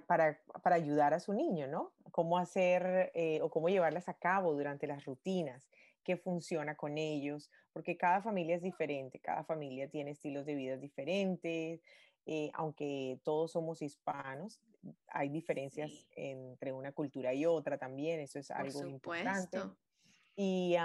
para, 0.05 0.39
para, 0.61 0.75
ayudar 0.75 1.15
a 1.15 1.19
su 1.19 1.33
niño, 1.33 1.65
¿no? 1.65 1.93
Cómo 2.11 2.37
hacer 2.37 3.11
eh, 3.15 3.41
o 3.41 3.49
cómo 3.49 3.69
llevarlas 3.69 4.07
a 4.07 4.13
cabo 4.13 4.53
durante 4.53 4.85
las 4.85 5.05
rutinas, 5.05 5.67
qué 6.03 6.17
funciona 6.17 6.75
con 6.75 6.97
ellos, 6.97 7.49
porque 7.73 7.97
cada 7.97 8.21
familia 8.21 8.55
es 8.55 8.61
diferente, 8.61 9.19
cada 9.19 9.43
familia 9.43 9.89
tiene 9.89 10.11
estilos 10.11 10.45
de 10.45 10.55
vida 10.55 10.77
diferentes, 10.77 11.81
eh, 12.25 12.51
aunque 12.53 13.19
todos 13.23 13.51
somos 13.51 13.81
hispanos, 13.81 14.61
hay 15.07 15.29
diferencias 15.29 16.07
entre 16.15 16.73
una 16.73 16.91
cultura 16.91 17.33
y 17.33 17.45
otra 17.45 17.77
también, 17.77 18.19
eso 18.19 18.39
es 18.39 18.51
algo 18.51 18.85
importante. 18.85 19.59
Y, 20.35 20.75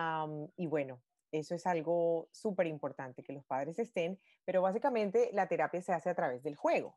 y 0.57 0.66
bueno, 0.66 1.00
eso 1.33 1.55
es 1.55 1.66
algo 1.66 2.29
súper 2.33 2.66
importante, 2.66 3.22
que 3.22 3.33
los 3.33 3.44
padres 3.44 3.79
estén, 3.79 4.18
pero 4.44 4.62
básicamente 4.62 5.31
la 5.33 5.48
terapia 5.48 5.83
se 5.83 5.92
hace 5.92 6.11
a 6.11 6.14
través 6.14 6.42
del 6.42 6.57
juego. 6.57 6.96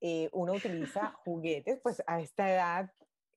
Eh, 0.00 0.28
uno 0.32 0.54
utiliza 0.54 1.12
juguetes, 1.24 1.80
pues 1.80 2.02
a 2.06 2.20
esta 2.20 2.50
edad, 2.50 2.92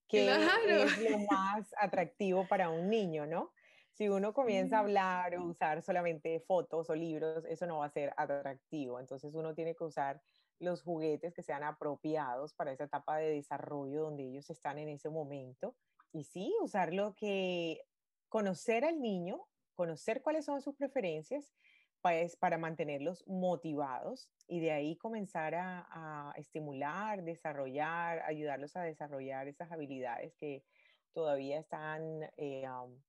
que 0.07 0.31
es 0.31 1.09
lo 1.09 1.19
más 1.19 1.73
atractivo 1.79 2.47
para 2.47 2.69
un 2.69 2.89
niño, 2.89 3.25
¿no? 3.25 3.51
Si 3.95 4.09
uno 4.09 4.33
comienza 4.33 4.75
a 4.75 4.79
hablar 4.81 5.37
o 5.37 5.45
usar 5.45 5.81
solamente 5.81 6.41
fotos 6.41 6.89
o 6.89 6.95
libros, 6.95 7.45
eso 7.45 7.65
no 7.65 7.77
va 7.77 7.85
a 7.85 7.89
ser 7.89 8.13
atractivo. 8.17 8.99
Entonces 8.99 9.33
uno 9.33 9.53
tiene 9.53 9.73
que 9.73 9.85
usar 9.85 10.21
los 10.59 10.83
juguetes 10.83 11.33
que 11.33 11.43
sean 11.43 11.63
apropiados 11.63 12.53
para 12.53 12.73
esa 12.73 12.83
etapa 12.83 13.17
de 13.17 13.29
desarrollo 13.29 14.01
donde 14.01 14.23
ellos 14.23 14.49
están 14.49 14.79
en 14.79 14.89
ese 14.89 15.09
momento. 15.09 15.77
Y 16.11 16.25
sí, 16.25 16.53
usar 16.61 16.93
lo 16.93 17.15
que, 17.15 17.83
conocer 18.27 18.83
al 18.83 19.01
niño, 19.01 19.47
conocer 19.75 20.21
cuáles 20.21 20.43
son 20.43 20.61
sus 20.61 20.75
preferencias 20.75 21.53
pues, 22.01 22.35
para 22.35 22.57
mantenerlos 22.57 23.25
motivados 23.27 24.29
y 24.45 24.59
de 24.59 24.73
ahí 24.73 24.97
comenzar 24.97 25.55
a, 25.55 25.87
a, 25.89 26.33
estimular, 26.35 27.23
desarrollar, 27.23 28.23
ayudarlos 28.23 28.75
a 28.75 28.81
desarrollar 28.81 29.47
esas 29.47 29.71
habilidades 29.71 30.35
que 30.35 30.65
todavía 31.13 31.59
están 31.59 32.29
eh, 32.35 32.67
um, 32.69 33.01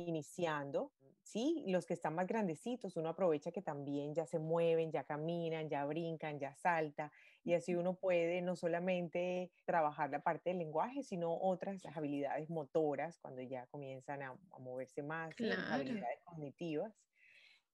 iniciando. 0.00 0.92
Sí, 1.22 1.64
los 1.66 1.86
que 1.86 1.94
están 1.94 2.14
más 2.14 2.28
grandecitos, 2.28 2.96
uno 2.96 3.08
aprovecha 3.08 3.50
que 3.50 3.60
también 3.60 4.14
ya 4.14 4.26
se 4.26 4.38
mueven, 4.38 4.92
ya 4.92 5.02
caminan, 5.02 5.68
ya 5.68 5.84
brincan, 5.84 6.38
ya 6.38 6.54
salta, 6.54 7.10
y 7.42 7.54
así 7.54 7.74
uno 7.74 7.94
puede 7.94 8.42
no 8.42 8.54
solamente 8.54 9.50
trabajar 9.64 10.10
la 10.10 10.20
parte 10.20 10.50
del 10.50 10.58
lenguaje, 10.58 11.02
sino 11.02 11.36
otras 11.36 11.84
habilidades 11.86 12.48
motoras 12.48 13.18
cuando 13.18 13.42
ya 13.42 13.66
comienzan 13.66 14.22
a, 14.22 14.38
a 14.52 14.58
moverse 14.60 15.02
más, 15.02 15.34
claro. 15.34 15.60
habilidades 15.68 16.20
cognitivas. 16.22 16.94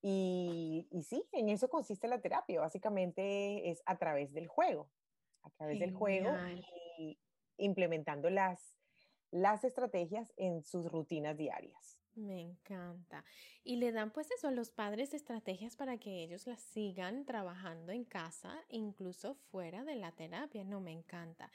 Y, 0.01 0.89
y, 0.91 1.03
sí, 1.03 1.23
en 1.33 1.51
eso 1.51 1.69
consiste 1.69 2.09
la 2.09 2.21
terapia. 2.21 2.61
Básicamente 2.61 3.71
es 3.71 3.83
a 3.87 3.99
través 3.99 4.33
del 4.33 4.49
juego, 4.49 4.91
a 5.43 5.51
través 5.51 5.79
Genial. 5.79 5.91
del 5.91 5.99
juego 5.99 6.37
y 6.99 7.19
implementando 7.59 8.31
las, 8.31 8.75
las 9.31 9.63
estrategias 9.63 10.33
en 10.37 10.65
sus 10.65 10.91
rutinas 10.91 11.37
diarias. 11.37 12.02
Me 12.15 12.41
encanta. 12.41 13.25
Y 13.65 13.77
le 13.77 13.91
dan 13.91 14.11
pues 14.11 14.31
eso 14.31 14.49
a 14.49 14.53
los 14.53 14.71
padres 14.71 15.15
estrategias 15.15 15.77
para 15.77 15.99
que 15.99 16.23
ellos 16.23 16.47
las 16.47 16.61
sigan 16.61 17.25
trabajando 17.25 17.93
en 17.93 18.05
casa, 18.05 18.55
incluso 18.69 19.35
fuera 19.35 19.83
de 19.85 19.95
la 19.95 20.13
terapia. 20.13 20.63
No, 20.63 20.81
me 20.81 20.93
encanta. 20.93 21.51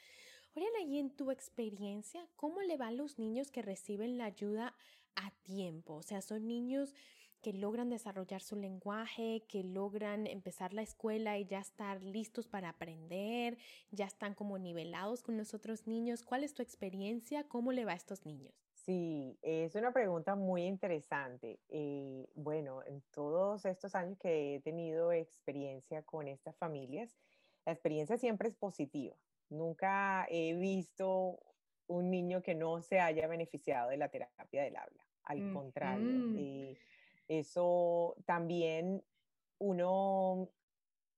Oriana, 0.56 0.80
y 0.80 0.98
en 0.98 1.10
tu 1.10 1.30
experiencia, 1.30 2.26
¿cómo 2.34 2.62
le 2.62 2.76
va 2.76 2.88
a 2.88 2.92
los 2.92 3.18
niños 3.18 3.52
que 3.52 3.62
reciben 3.62 4.18
la 4.18 4.24
ayuda 4.24 4.74
a 5.14 5.30
tiempo? 5.42 5.94
O 5.94 6.02
sea, 6.02 6.20
son 6.22 6.48
niños 6.48 6.94
que 7.40 7.52
logran 7.52 7.88
desarrollar 7.88 8.42
su 8.42 8.56
lenguaje, 8.56 9.44
que 9.48 9.62
logran 9.62 10.26
empezar 10.26 10.72
la 10.72 10.82
escuela 10.82 11.38
y 11.38 11.46
ya 11.46 11.60
estar 11.60 12.02
listos 12.02 12.48
para 12.48 12.70
aprender, 12.70 13.58
ya 13.92 14.06
están 14.06 14.34
como 14.34 14.58
nivelados 14.58 15.22
con 15.22 15.36
los 15.36 15.54
otros 15.54 15.86
niños. 15.86 16.24
¿Cuál 16.24 16.42
es 16.42 16.54
tu 16.54 16.62
experiencia? 16.62 17.44
¿Cómo 17.44 17.70
le 17.70 17.84
va 17.84 17.92
a 17.92 17.96
estos 17.96 18.26
niños? 18.26 18.67
Sí, 18.88 19.38
es 19.42 19.74
una 19.74 19.92
pregunta 19.92 20.34
muy 20.34 20.64
interesante. 20.64 21.60
Eh, 21.68 22.26
bueno, 22.34 22.82
en 22.86 23.02
todos 23.10 23.66
estos 23.66 23.94
años 23.94 24.16
que 24.18 24.54
he 24.54 24.60
tenido 24.60 25.12
experiencia 25.12 26.02
con 26.04 26.26
estas 26.26 26.56
familias, 26.56 27.14
la 27.66 27.72
experiencia 27.72 28.16
siempre 28.16 28.48
es 28.48 28.56
positiva. 28.56 29.14
Nunca 29.50 30.26
he 30.30 30.54
visto 30.54 31.38
un 31.86 32.10
niño 32.10 32.40
que 32.40 32.54
no 32.54 32.80
se 32.80 32.98
haya 32.98 33.26
beneficiado 33.26 33.90
de 33.90 33.98
la 33.98 34.08
terapia 34.08 34.62
del 34.62 34.76
habla. 34.76 35.04
Al 35.24 35.38
mm. 35.38 35.52
contrario, 35.52 36.38
eh, 36.38 36.78
eso 37.28 38.16
también 38.24 39.04
uno 39.58 40.48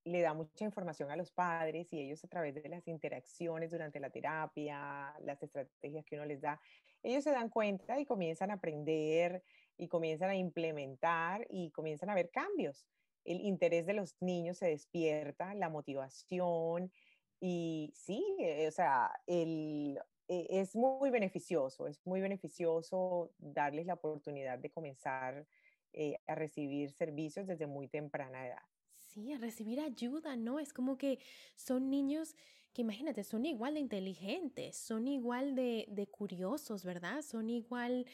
le 0.03 0.23
da 0.23 0.35
mucha 0.35 0.65
información 0.65 1.13
a 1.13 1.17
los 1.17 1.31
padres 1.31 1.93
y 1.93 2.01
ellos 2.01 2.25
a 2.25 2.29
través 2.29 2.53
de 2.53 2.69
las 2.69 2.89
interacciones 2.89 3.71
durante 3.71 4.01
la 4.01 4.11
terapia, 4.11 5.15
las 5.21 5.41
estrategias 5.41 6.05
que 6.05 6.17
uno 6.17 6.25
les 6.25 6.41
da, 6.41 6.61
ellos 7.03 7.25
se 7.25 7.31
dan 7.31 7.49
cuenta 7.49 7.99
y 8.01 8.07
comienzan 8.07 8.51
a 8.51 8.55
aprender 8.55 9.43
y 9.77 9.89
comienzan 9.89 10.31
a 10.31 10.37
implementar 10.37 11.47
y 11.51 11.71
comienzan 11.71 12.11
a 12.11 12.15
ver 12.15 12.31
cambios. 12.31 12.87
El 13.25 13.41
interés 13.41 13.87
de 13.87 13.95
los 13.95 14.17
niños 14.21 14.59
se 14.59 14.67
despierta, 14.69 15.55
la 15.55 15.69
motivación 15.69 16.93
y 17.41 17.93
sí, 17.95 18.25
eh, 18.41 18.69
o 18.69 18.71
sea, 18.71 19.11
el, 19.27 19.99
e, 20.29 20.47
es 20.61 20.77
muy 20.77 21.11
beneficioso, 21.11 21.87
es 21.87 22.01
muy 22.05 22.21
beneficioso 22.21 23.33
darles 23.39 23.87
la 23.87 23.95
oportunidad 23.95 24.59
de 24.59 24.71
comenzar 24.71 25.47
eh, 25.93 26.19
a 26.27 26.35
recibir 26.35 26.93
servicios 26.93 27.47
desde 27.47 27.67
muy 27.67 27.89
temprana 27.89 28.47
edad. 28.47 28.63
Sí, 28.95 29.33
a 29.33 29.39
recibir 29.39 29.81
ayuda, 29.81 30.37
¿no? 30.37 30.61
Es 30.61 30.73
como 30.73 30.97
que 30.97 31.19
son 31.57 31.91
niños 31.91 32.37
que 32.73 32.83
imagínate, 32.83 33.25
son 33.25 33.45
igual 33.45 33.75
de 33.75 33.81
inteligentes, 33.81 34.77
son 34.77 35.09
igual 35.09 35.55
de, 35.55 35.87
de 35.89 36.07
curiosos, 36.07 36.85
¿verdad? 36.85 37.23
Son 37.23 37.51
igual, 37.51 38.07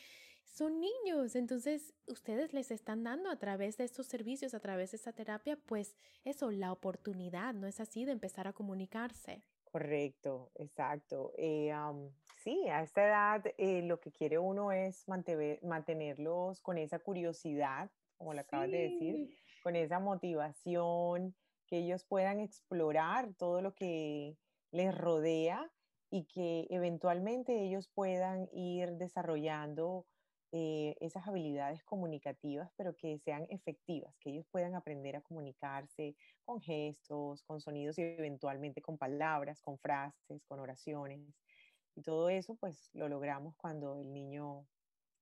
son 0.44 0.80
niños. 0.80 1.36
Entonces, 1.36 1.94
ustedes 2.06 2.52
les 2.54 2.70
están 2.70 3.04
dando 3.04 3.30
a 3.30 3.38
través 3.38 3.76
de 3.76 3.84
estos 3.84 4.06
servicios, 4.06 4.54
a 4.54 4.60
través 4.60 4.92
de 4.92 4.96
esta 4.96 5.12
terapia, 5.12 5.56
pues 5.66 5.96
eso, 6.24 6.50
la 6.50 6.72
oportunidad, 6.72 7.54
¿no 7.54 7.66
es 7.66 7.80
así? 7.80 8.04
De 8.04 8.12
empezar 8.12 8.48
a 8.48 8.52
comunicarse. 8.52 9.42
Correcto, 9.64 10.50
exacto. 10.54 11.32
Eh, 11.36 11.70
um, 11.74 12.10
sí, 12.42 12.66
a 12.68 12.82
esta 12.82 13.06
edad 13.06 13.44
eh, 13.58 13.82
lo 13.82 14.00
que 14.00 14.10
quiere 14.10 14.38
uno 14.38 14.72
es 14.72 15.06
mantener, 15.06 15.62
mantenerlos 15.62 16.62
con 16.62 16.78
esa 16.78 16.98
curiosidad, 16.98 17.90
como 18.16 18.32
lo 18.32 18.40
acabas 18.40 18.70
de 18.70 18.78
decir, 18.88 19.36
con 19.62 19.76
esa 19.76 19.98
motivación, 19.98 21.34
que 21.66 21.78
ellos 21.78 22.04
puedan 22.04 22.40
explorar 22.40 23.34
todo 23.34 23.60
lo 23.60 23.74
que 23.74 24.38
les 24.70 24.96
rodea 24.96 25.70
y 26.10 26.24
que 26.24 26.66
eventualmente 26.70 27.62
ellos 27.62 27.88
puedan 27.88 28.48
ir 28.52 28.92
desarrollando 28.92 30.06
eh, 30.52 30.96
esas 31.00 31.26
habilidades 31.26 31.82
comunicativas, 31.82 32.70
pero 32.76 32.94
que 32.94 33.18
sean 33.18 33.46
efectivas, 33.50 34.16
que 34.18 34.30
ellos 34.30 34.46
puedan 34.50 34.74
aprender 34.74 35.16
a 35.16 35.20
comunicarse 35.20 36.16
con 36.44 36.60
gestos, 36.60 37.42
con 37.42 37.60
sonidos 37.60 37.98
y 37.98 38.02
eventualmente 38.02 38.80
con 38.80 38.96
palabras, 38.96 39.60
con 39.60 39.78
frases, 39.78 40.44
con 40.44 40.60
oraciones. 40.60 41.20
Y 41.96 42.02
todo 42.02 42.30
eso 42.30 42.54
pues 42.54 42.90
lo 42.94 43.08
logramos 43.08 43.56
cuando 43.56 43.96
el 43.96 44.12
niño 44.12 44.66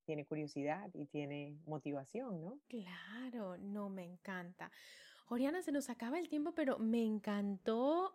tiene 0.04 0.26
curiosidad 0.26 0.90
y 0.92 1.06
tiene 1.06 1.58
motivación, 1.66 2.40
¿no? 2.42 2.60
Claro, 2.68 3.56
no, 3.56 3.88
me 3.88 4.04
encanta. 4.04 4.70
Oriana, 5.28 5.62
se 5.62 5.72
nos 5.72 5.88
acaba 5.88 6.18
el 6.18 6.28
tiempo, 6.28 6.52
pero 6.54 6.78
me 6.78 7.02
encantó 7.02 8.14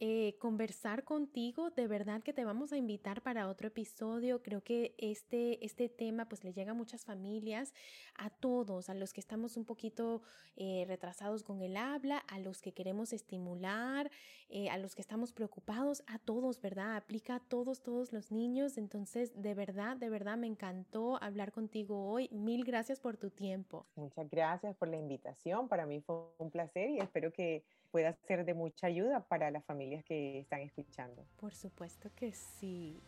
eh, 0.00 0.36
conversar 0.38 1.04
contigo. 1.04 1.70
De 1.70 1.86
verdad 1.86 2.22
que 2.22 2.32
te 2.32 2.44
vamos 2.44 2.72
a 2.72 2.76
invitar 2.76 3.22
para 3.22 3.48
otro 3.48 3.68
episodio. 3.68 4.42
Creo 4.42 4.62
que 4.62 4.94
este, 4.98 5.64
este 5.64 5.88
tema 5.88 6.28
pues 6.28 6.42
le 6.42 6.52
llega 6.52 6.72
a 6.72 6.74
muchas 6.74 7.04
familias, 7.04 7.72
a 8.16 8.28
todos, 8.28 8.88
a 8.90 8.94
los 8.94 9.12
que 9.12 9.20
estamos 9.20 9.56
un 9.56 9.64
poquito 9.64 10.22
eh, 10.56 10.84
retrasados 10.88 11.44
con 11.44 11.62
el 11.62 11.76
habla, 11.76 12.18
a 12.18 12.38
los 12.40 12.60
que 12.60 12.72
queremos 12.72 13.12
estimular, 13.12 14.10
eh, 14.48 14.68
a 14.68 14.78
los 14.78 14.94
que 14.94 15.02
estamos 15.02 15.32
preocupados, 15.32 16.02
a 16.06 16.18
todos, 16.18 16.60
¿verdad? 16.60 16.96
Aplica 16.96 17.36
a 17.36 17.40
todos, 17.40 17.82
todos 17.82 18.12
los 18.12 18.32
niños. 18.32 18.78
Entonces, 18.78 19.40
de 19.40 19.54
verdad, 19.54 19.96
de 19.96 20.10
verdad 20.10 20.36
me 20.36 20.48
encantó 20.48 21.22
hablar 21.22 21.52
contigo 21.52 22.08
hoy. 22.08 22.28
Mil 22.32 22.64
gracias 22.64 22.98
por 22.98 23.16
tu 23.16 23.30
tiempo. 23.30 23.86
Muchas 23.94 24.28
gracias 24.28 24.76
por 24.76 24.88
la 24.88 24.96
invitación. 24.96 25.68
Para 25.68 25.86
mí 25.86 26.00
fue 26.00 26.16
un 26.38 26.50
placer 26.50 26.90
y 26.90 26.98
espero 26.98 27.32
que 27.32 27.64
pueda 27.94 28.12
ser 28.26 28.44
de 28.44 28.54
mucha 28.54 28.88
ayuda 28.88 29.20
para 29.20 29.52
las 29.52 29.64
familias 29.66 30.04
que 30.04 30.40
están 30.40 30.62
escuchando. 30.62 31.24
Por 31.36 31.54
supuesto 31.54 32.10
que 32.16 32.32
sí. 32.32 33.00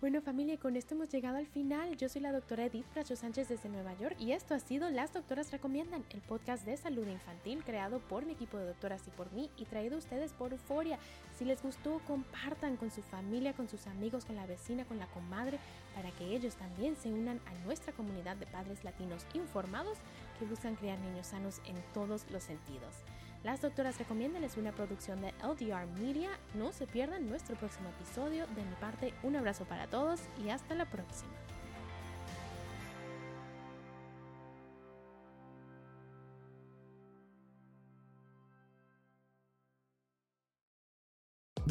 Bueno 0.00 0.22
familia, 0.22 0.56
con 0.58 0.76
esto 0.76 0.94
hemos 0.94 1.08
llegado 1.08 1.38
al 1.38 1.48
final. 1.48 1.96
Yo 1.96 2.08
soy 2.08 2.22
la 2.22 2.30
doctora 2.30 2.66
Edith 2.66 2.86
Pracho 2.92 3.16
Sánchez 3.16 3.48
desde 3.48 3.68
Nueva 3.68 3.98
York 3.98 4.14
y 4.20 4.30
esto 4.30 4.54
ha 4.54 4.60
sido 4.60 4.90
Las 4.90 5.12
Doctoras 5.12 5.50
Recomiendan, 5.50 6.04
el 6.10 6.20
podcast 6.20 6.64
de 6.64 6.76
salud 6.76 7.08
infantil 7.08 7.64
creado 7.64 7.98
por 7.98 8.24
mi 8.24 8.34
equipo 8.34 8.58
de 8.58 8.66
doctoras 8.66 9.02
y 9.08 9.10
por 9.10 9.32
mí 9.32 9.50
y 9.56 9.64
traído 9.64 9.96
a 9.96 9.98
ustedes 9.98 10.32
por 10.34 10.52
Euforia. 10.52 11.00
Si 11.36 11.44
les 11.44 11.60
gustó, 11.60 12.00
compartan 12.06 12.76
con 12.76 12.92
su 12.92 13.02
familia, 13.02 13.54
con 13.54 13.68
sus 13.68 13.88
amigos, 13.88 14.24
con 14.24 14.36
la 14.36 14.46
vecina, 14.46 14.84
con 14.84 15.00
la 15.00 15.08
comadre, 15.08 15.58
para 15.96 16.12
que 16.12 16.26
ellos 16.26 16.54
también 16.54 16.94
se 16.94 17.12
unan 17.12 17.40
a 17.46 17.66
nuestra 17.66 17.92
comunidad 17.92 18.36
de 18.36 18.46
padres 18.46 18.84
latinos 18.84 19.26
informados 19.34 19.98
que 20.38 20.44
buscan 20.44 20.76
crear 20.76 21.00
niños 21.00 21.26
sanos 21.26 21.60
en 21.66 21.74
todos 21.92 22.30
los 22.30 22.44
sentidos. 22.44 23.02
Las 23.44 23.60
Doctoras 23.60 23.98
Recomiendan 23.98 24.44
es 24.44 24.56
una 24.56 24.70
producción 24.70 25.20
de 25.20 25.34
LDR 25.42 25.86
Media. 26.00 26.30
No 26.54 26.70
se 26.70 26.86
pierdan 26.86 27.28
nuestro 27.28 27.56
próximo 27.56 27.88
episodio. 27.88 28.46
De 28.54 28.62
mi 28.62 28.74
parte, 28.80 29.12
un 29.24 29.34
abrazo 29.34 29.64
para 29.64 29.88
todos 29.88 30.20
y 30.44 30.50
hasta 30.50 30.76
la 30.76 30.84
próxima. 30.84 31.32